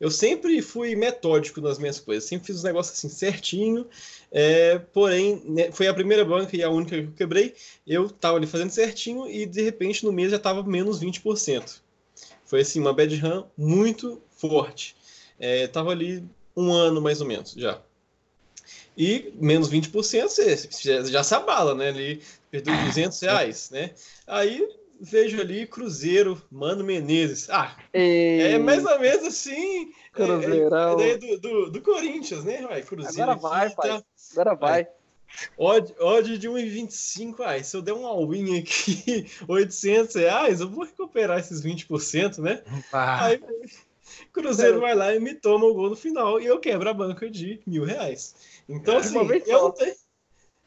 [0.00, 3.86] eu sempre fui metódico nas minhas coisas, sempre fiz os negócios assim certinho.
[4.30, 7.54] É, porém, né, foi a primeira banca e a única que eu quebrei.
[7.86, 11.80] Eu estava ali fazendo certinho e de repente no mês já estava menos 20%.
[12.44, 14.96] Foi assim, uma bad run muito forte.
[15.38, 16.24] É, tava ali
[16.56, 17.80] um ano mais ou menos já.
[18.96, 19.92] E menos 20%
[20.28, 21.88] você já, já se abala, né?
[21.88, 22.20] Ali
[22.50, 23.92] perdeu 200 reais, né?
[24.26, 24.68] Aí
[25.00, 27.48] vejo ali Cruzeiro, Mano Menezes.
[27.50, 28.40] Ah, e...
[28.52, 29.92] é mais ou menos assim.
[30.12, 31.00] Cruzeirão.
[31.00, 32.62] É, é, é do, do, do, Corinthians, né?
[32.62, 33.30] Vai, Cruzeiro.
[33.30, 33.88] Agora vai, pai.
[33.88, 34.04] Tá...
[34.32, 34.88] Agora vai.
[35.56, 37.36] Odd, odd de 1,25.
[37.40, 42.62] Ah, se eu der um all-in aqui, 800 reais, eu vou recuperar esses 20%, né?
[42.92, 43.26] Ah.
[43.26, 43.40] Aí,
[44.32, 47.28] Cruzeiro vai lá e me toma o gol no final e eu quebro a banca
[47.30, 48.34] de mil reais.
[48.68, 49.94] Então, é, assim, eu não tenho.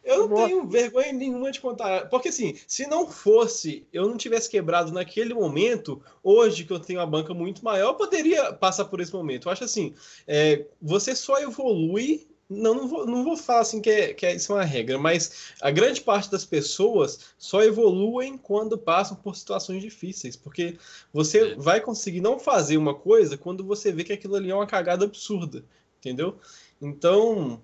[0.03, 2.09] Eu não tenho vergonha nenhuma de contar.
[2.09, 6.99] Porque, assim, se não fosse, eu não tivesse quebrado naquele momento, hoje que eu tenho
[6.99, 9.47] a banca muito maior, eu poderia passar por esse momento.
[9.47, 9.93] Eu acho assim,
[10.27, 12.27] é, você só evolui.
[12.49, 14.97] Não, não vou, não vou falar assim que, é, que é, isso é uma regra,
[14.97, 20.35] mas a grande parte das pessoas só evoluem quando passam por situações difíceis.
[20.35, 20.77] Porque
[21.13, 21.55] você é.
[21.55, 25.05] vai conseguir não fazer uma coisa quando você vê que aquilo ali é uma cagada
[25.05, 25.63] absurda.
[25.99, 26.39] Entendeu?
[26.81, 27.61] Então,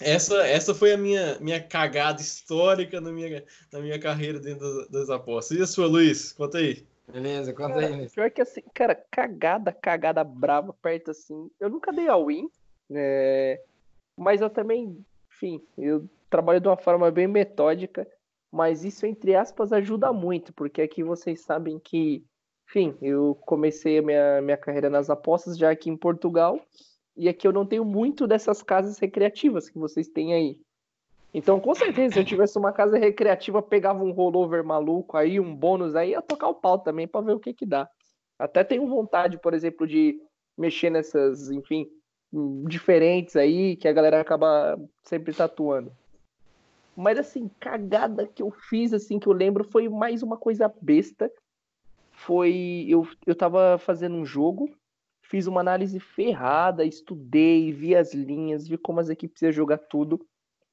[0.00, 4.88] essa, essa foi a minha, minha cagada histórica na minha, na minha carreira dentro das,
[4.88, 5.58] das apostas.
[5.58, 6.32] E a sua, Luiz?
[6.32, 6.86] Conta aí.
[7.10, 7.94] Beleza, conta aí.
[7.94, 8.12] Luiz.
[8.12, 11.50] Pior que assim, cara, cagada, cagada brava perto assim.
[11.60, 12.48] Eu nunca dei all-in,
[12.90, 13.58] né?
[14.16, 18.08] mas eu também, enfim, eu trabalho de uma forma bem metódica,
[18.50, 22.24] mas isso, entre aspas, ajuda muito, porque aqui vocês sabem que,
[22.68, 26.58] enfim, eu comecei a minha, minha carreira nas apostas já aqui em Portugal,
[27.16, 30.60] e aqui eu não tenho muito dessas casas recreativas que vocês têm aí.
[31.32, 35.54] Então, com certeza, se eu tivesse uma casa recreativa, pegava um rollover maluco aí, um
[35.54, 37.88] bônus aí, ia tocar o pau também para ver o que que dá.
[38.38, 40.18] Até tenho vontade, por exemplo, de
[40.56, 41.86] mexer nessas, enfim,
[42.66, 45.92] diferentes aí, que a galera acaba sempre tatuando.
[46.96, 51.30] Mas assim, cagada que eu fiz, assim, que eu lembro, foi mais uma coisa besta.
[52.10, 52.86] Foi.
[52.88, 54.70] Eu, eu tava fazendo um jogo
[55.28, 60.24] fiz uma análise ferrada, estudei, vi as linhas, vi como as equipes iam jogar tudo.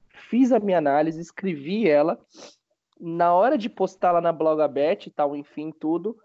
[0.08, 2.18] Fiz a minha análise, escrevi ela.
[3.00, 6.16] Na hora de postar lá na Blogabet e tal, enfim, tudo,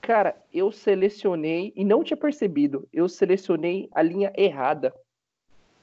[0.00, 4.92] cara, eu selecionei, e não tinha percebido, eu selecionei a linha errada.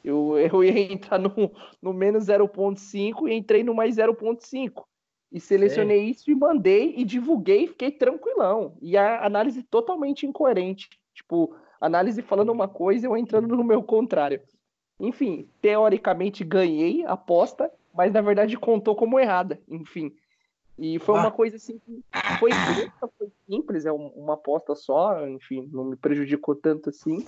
[0.04, 1.32] Eu, eu ia entrar no,
[1.82, 4.84] no menos 0.5 e entrei no mais 0.5.
[5.32, 8.78] E selecionei isso e mandei e divulguei e fiquei tranquilão.
[8.82, 10.90] E a análise totalmente incoerente.
[11.22, 14.42] Tipo, análise falando uma coisa e eu entrando no meu contrário.
[15.00, 19.60] Enfim, teoricamente ganhei a aposta, mas na verdade contou como errada.
[19.70, 20.14] Enfim.
[20.78, 22.04] E foi uma coisa assim que
[22.40, 22.50] foi,
[23.18, 27.26] foi simples, é uma aposta só, enfim, não me prejudicou tanto assim.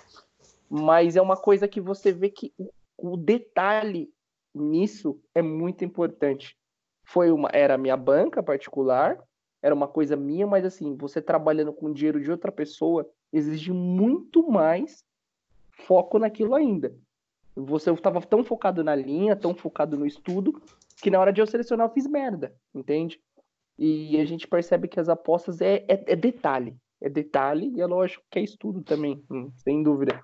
[0.70, 2.52] Mas é uma coisa que você vê que
[2.98, 4.10] o detalhe
[4.56, 6.58] nisso é muito importante.
[7.04, 9.20] Foi uma, era a minha banca particular,
[9.62, 14.48] era uma coisa minha, mas assim, você trabalhando com dinheiro de outra pessoa exige muito
[14.50, 15.04] mais
[15.88, 16.96] foco naquilo ainda.
[17.56, 20.62] Você estava tão focado na linha, tão focado no estudo,
[21.02, 23.20] que na hora de eu selecionar eu fiz merda, entende?
[23.78, 26.76] E a gente percebe que as apostas é, é, é detalhe.
[27.02, 30.22] É detalhe e é lógico que é estudo também, hum, sem dúvida.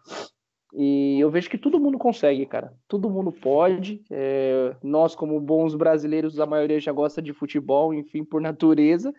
[0.73, 2.73] E eu vejo que todo mundo consegue, cara.
[2.87, 4.01] Todo mundo pode.
[4.09, 9.13] É, nós, como bons brasileiros, a maioria já gosta de futebol, enfim, por natureza.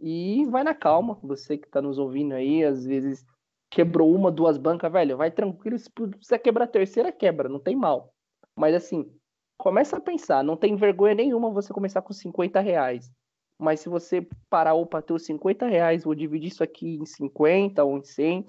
[0.00, 1.18] E vai na calma.
[1.22, 3.24] Você que está nos ouvindo aí, às vezes
[3.70, 5.78] quebrou uma, duas bancas, velho, vai tranquilo.
[5.78, 5.90] Se
[6.20, 8.12] você quebrar a terceira, quebra, não tem mal.
[8.56, 9.10] Mas assim,
[9.58, 10.42] começa a pensar.
[10.42, 13.10] Não tem vergonha nenhuma você começar com 50 reais.
[13.58, 17.84] Mas se você parar, opa, ter os 50 reais, vou dividir isso aqui em 50
[17.84, 18.46] ou em 100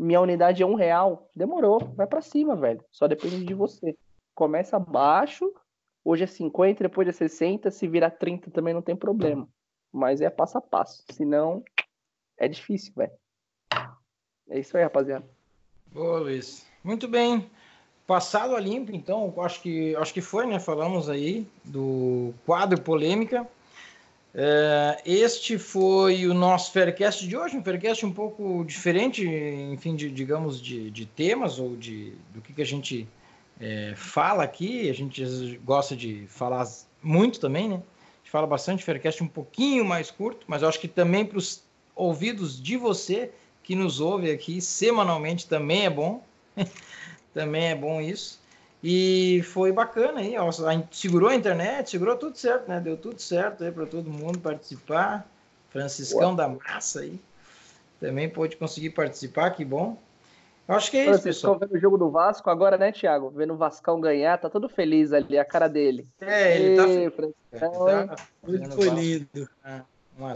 [0.00, 1.28] minha unidade é um real.
[1.36, 2.82] Demorou, vai para cima, velho.
[2.90, 3.94] Só depende de você.
[4.34, 5.52] Começa baixo,
[6.02, 9.46] hoje é 50, depois é 60, se virar 30 também não tem problema.
[9.92, 11.04] Mas é passo a passo.
[11.10, 11.64] Senão,
[12.38, 13.12] é difícil, velho.
[14.48, 15.24] É isso aí, rapaziada.
[15.92, 16.66] Boa, Luiz.
[16.82, 17.50] Muito bem.
[18.06, 20.58] Passado a limpo, então, acho que, acho que foi, né?
[20.58, 23.46] Falamos aí do quadro polêmica.
[24.34, 30.10] É, este foi o nosso Faircast de hoje, um Faircast um pouco diferente, enfim, de,
[30.10, 33.08] digamos, de, de, temas ou de do que, que a gente
[33.60, 34.88] é, fala aqui.
[34.88, 36.66] A gente gosta de falar
[37.02, 37.82] muito também, né?
[38.30, 41.64] Gente fala bastante, Faircast um pouquinho mais curto, mas eu acho que também para os
[41.96, 46.22] ouvidos de você que nos ouve aqui semanalmente também é bom.
[47.34, 48.38] também é bom isso.
[48.84, 52.78] E foi bacana aí, ó, a gente segurou a internet, segurou tudo certo, né?
[52.78, 55.28] Deu tudo certo aí para todo mundo participar.
[55.70, 57.18] Franciscão da Massa aí
[57.98, 59.98] também pôde conseguir participar, que bom.
[60.70, 61.58] Eu acho que é isso, pessoal.
[61.58, 63.28] vendo o jogo do Vasco agora, né, Thiago?
[63.30, 66.06] Vendo o Vascão ganhar, tá todo feliz ali, a cara dele.
[66.20, 68.16] É, ele tá Ei, tá, tá
[68.46, 69.50] Hoje foi lindo.
[69.64, 69.82] Ah,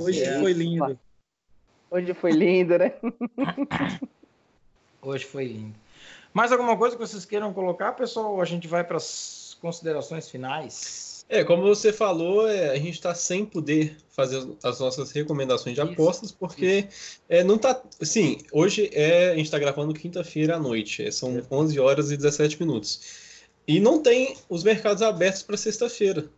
[0.00, 0.98] Hoje foi lindo.
[1.88, 2.92] Hoje foi lindo, né?
[5.00, 5.76] Hoje foi lindo.
[6.32, 8.40] Mais alguma coisa que vocês queiram colocar, pessoal?
[8.40, 11.13] A gente vai para as considerações finais.
[11.28, 15.80] É, como você falou, é, a gente está sem poder fazer as nossas recomendações de
[15.80, 16.86] isso, apostas, porque
[17.28, 17.82] é, não tá.
[18.02, 22.16] Sim, hoje é, a gente está gravando quinta-feira à noite, é, são 11 horas e
[22.16, 23.00] 17 minutos.
[23.66, 26.28] E não tem os mercados abertos para sexta-feira,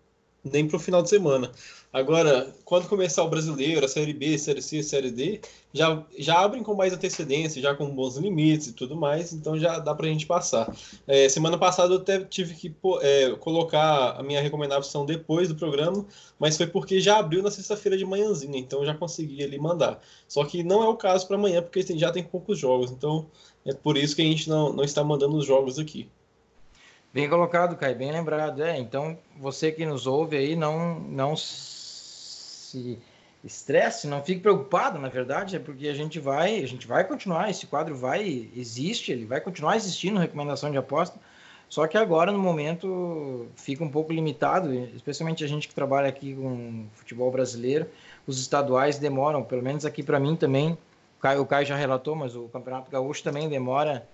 [0.44, 1.50] nem para o final de semana.
[1.96, 5.40] Agora, quando começar o brasileiro, a Série B, Série C, Série D,
[5.72, 9.78] já, já abrem com mais antecedência, já com bons limites e tudo mais, então já
[9.78, 10.70] dá para a gente passar.
[11.06, 16.04] É, semana passada eu até tive que é, colocar a minha recomendação depois do programa,
[16.38, 19.98] mas foi porque já abriu na sexta-feira de manhãzinha, então já consegui ali mandar.
[20.28, 23.26] Só que não é o caso para amanhã, porque já tem poucos jogos, então
[23.64, 26.10] é por isso que a gente não, não está mandando os jogos aqui.
[27.16, 28.62] Bem colocado, Kai, bem lembrado.
[28.62, 31.34] É, então, você que nos ouve aí, não, não
[32.76, 32.98] se
[33.44, 37.48] estresse, não fique preocupado, na verdade, é porque a gente vai, a gente vai continuar,
[37.48, 41.18] esse quadro vai, existe, ele vai continuar existindo, recomendação de aposta,
[41.68, 46.34] só que agora, no momento, fica um pouco limitado, especialmente a gente que trabalha aqui
[46.34, 47.88] com futebol brasileiro,
[48.26, 52.14] os estaduais demoram, pelo menos aqui para mim também, o Caio, o Caio já relatou,
[52.14, 54.06] mas o Campeonato Gaúcho também demora,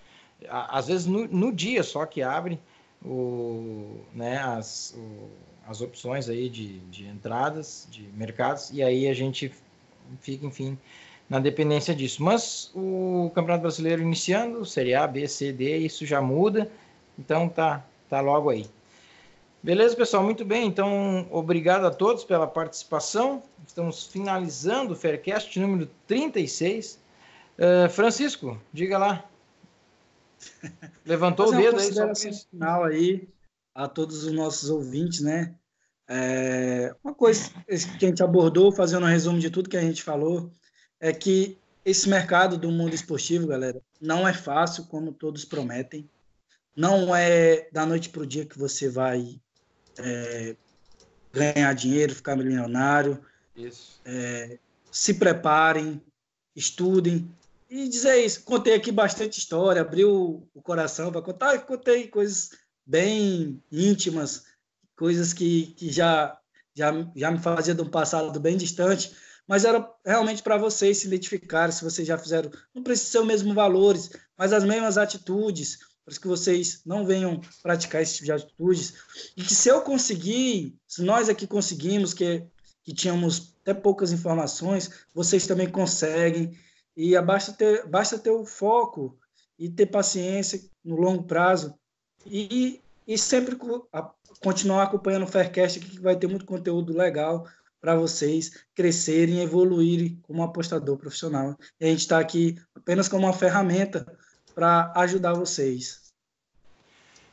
[0.48, 2.58] às vezes no, no dia só que abre,
[3.04, 5.28] o, né, as, o,
[5.66, 9.52] as opções aí de, de entradas, de mercados, e aí a gente
[10.20, 10.78] fica, enfim,
[11.28, 12.22] na dependência disso.
[12.22, 16.70] Mas o Campeonato Brasileiro iniciando, Série A, B, C, D, isso já muda,
[17.18, 18.66] então tá, tá logo aí.
[19.62, 20.24] Beleza, pessoal?
[20.24, 20.66] Muito bem.
[20.66, 23.44] Então, obrigado a todos pela participação.
[23.64, 26.98] Estamos finalizando o Faircast número 36.
[27.56, 29.24] Uh, Francisco, diga lá.
[31.06, 31.92] Levantou o dedo aí.
[31.92, 32.12] Só
[32.50, 33.28] final aí
[33.74, 35.54] a todos os nossos ouvintes, né?
[36.08, 37.50] É, uma coisa
[37.98, 40.52] que a gente abordou, fazendo um resumo de tudo que a gente falou,
[41.00, 46.08] é que esse mercado do mundo esportivo, galera, não é fácil como todos prometem.
[46.76, 49.40] Não é da noite para o dia que você vai
[49.98, 50.56] é,
[51.32, 53.22] ganhar dinheiro, ficar milionário.
[53.56, 54.00] Isso.
[54.04, 54.58] É,
[54.90, 56.00] se preparem,
[56.54, 57.28] estudem.
[57.68, 62.50] E dizer isso, contei aqui bastante história, abriu o coração para contar, contei coisas
[62.86, 64.44] bem íntimas,
[64.96, 66.38] coisas que, que já,
[66.74, 69.14] já, já me fazia de um passado bem distante,
[69.46, 73.26] mas era realmente para vocês se identificarem, se vocês já fizeram, não precisa ser os
[73.26, 78.32] mesmos valores, mas as mesmas atitudes, para que vocês não venham praticar esse tipo de
[78.32, 78.94] atitudes,
[79.36, 82.46] e que se eu conseguir, se nós aqui conseguimos, que
[82.82, 86.56] que tínhamos até poucas informações, vocês também conseguem.
[86.96, 89.18] E basta ter, basta ter o foco
[89.58, 91.74] e ter paciência no longo prazo
[92.26, 93.56] e, e sempre
[94.40, 97.46] continuar acompanhando o Faircast, que vai ter muito conteúdo legal
[97.80, 101.56] para vocês crescerem evoluírem como apostador profissional.
[101.80, 104.06] E a gente está aqui apenas como uma ferramenta
[104.54, 106.12] para ajudar vocês.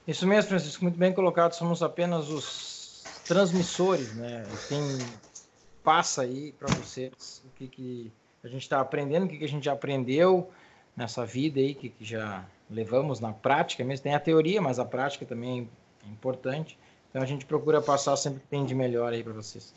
[0.08, 1.54] Isso mesmo, Francisco, muito bem colocado.
[1.54, 4.44] Somos apenas os transmissores, né?
[4.68, 4.82] Quem
[5.84, 8.12] passa aí para vocês o que, que
[8.44, 10.50] a gente está aprendendo, o que, que a gente já aprendeu
[10.96, 14.04] nessa vida aí, que, que já levamos na prática mesmo.
[14.04, 15.70] Tem a teoria, mas a prática também
[16.06, 16.78] é importante.
[17.10, 19.74] Então a gente procura passar sempre o que tem de melhor aí para vocês.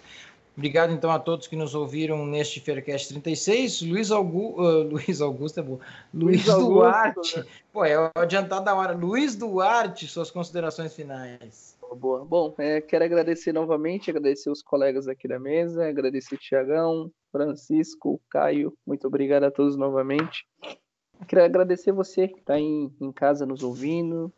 [0.55, 3.82] Obrigado então a todos que nos ouviram neste Faircast 36.
[3.82, 4.53] Luiz, Augu...
[4.62, 5.78] Uh, Luiz Augusto é bom.
[6.12, 7.38] Luiz, Luiz Duarte.
[7.38, 7.47] né?
[7.72, 8.93] Pô, é adiantado da hora.
[8.93, 11.78] Luiz Duarte, suas considerações finais.
[11.97, 12.24] Boa.
[12.24, 18.20] Bom, é, quero agradecer novamente, agradecer os colegas aqui da mesa, agradecer o Tiagão, Francisco,
[18.30, 18.72] Caio.
[18.86, 20.47] Muito obrigado a todos novamente.
[21.27, 24.33] Quero agradecer você que está em, em casa nos ouvindo,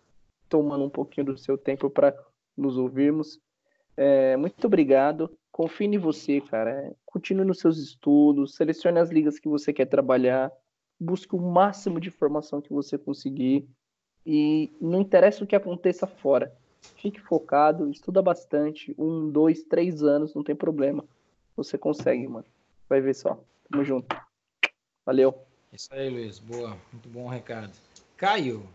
[0.49, 2.14] tomando um pouquinho do seu tempo para
[2.57, 3.41] nos ouvirmos.
[3.97, 5.30] É, muito obrigado.
[5.51, 6.93] Confie em você, cara.
[7.07, 10.53] Continue nos seus estudos, selecione as ligas que você quer trabalhar,
[10.99, 13.68] busque o máximo de informação que você conseguir
[14.26, 16.53] e não interessa o que aconteça fora.
[16.97, 21.05] Fique focado, estuda bastante, um, dois, três anos, não tem problema.
[21.57, 22.47] Você consegue, mano.
[22.89, 23.39] Vai ver só.
[23.70, 24.16] Tamo junto.
[25.07, 25.35] Valeu.
[25.75, 26.39] Isso aí, Luiz.
[26.39, 26.79] Boa.
[26.93, 27.72] Muito bom recado.
[28.16, 28.68] Caio,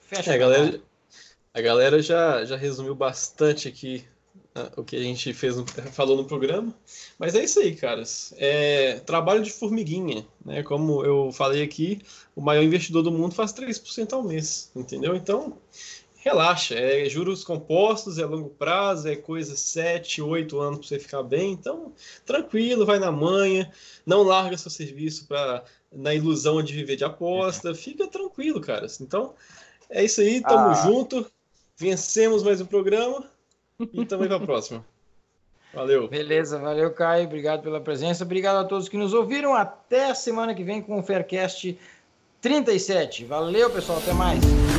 [0.00, 0.32] fecha.
[0.32, 0.80] É, a galera,
[1.54, 4.04] a galera já, já resumiu bastante aqui
[4.52, 5.54] né, o que a gente fez
[5.94, 6.74] falou no programa.
[7.16, 8.34] Mas é isso aí, caras.
[8.38, 10.64] É trabalho de formiguinha, né?
[10.64, 12.00] Como eu falei aqui,
[12.34, 15.14] o maior investidor do mundo faz 3% ao mês, entendeu?
[15.14, 15.56] Então,
[16.22, 21.22] relaxa, é juros compostos, é longo prazo, é coisa 7, 8 anos para você ficar
[21.22, 21.52] bem.
[21.52, 21.92] Então,
[22.24, 23.70] tranquilo, vai na manha,
[24.06, 29.00] não larga seu serviço para na ilusão de viver de aposta, fica tranquilo, caras.
[29.00, 29.34] Então,
[29.90, 30.74] é isso aí, tamo ah.
[30.74, 31.26] junto.
[31.76, 33.28] Vencemos mais um programa.
[33.92, 34.84] E também para a próxima.
[35.74, 36.06] Valeu.
[36.06, 37.26] Beleza, valeu, Caio.
[37.26, 38.24] Obrigado pela presença.
[38.24, 39.54] Obrigado a todos que nos ouviram.
[39.54, 41.76] Até a semana que vem com o Faircast
[42.40, 43.24] 37.
[43.24, 43.98] Valeu, pessoal.
[43.98, 44.71] Até mais.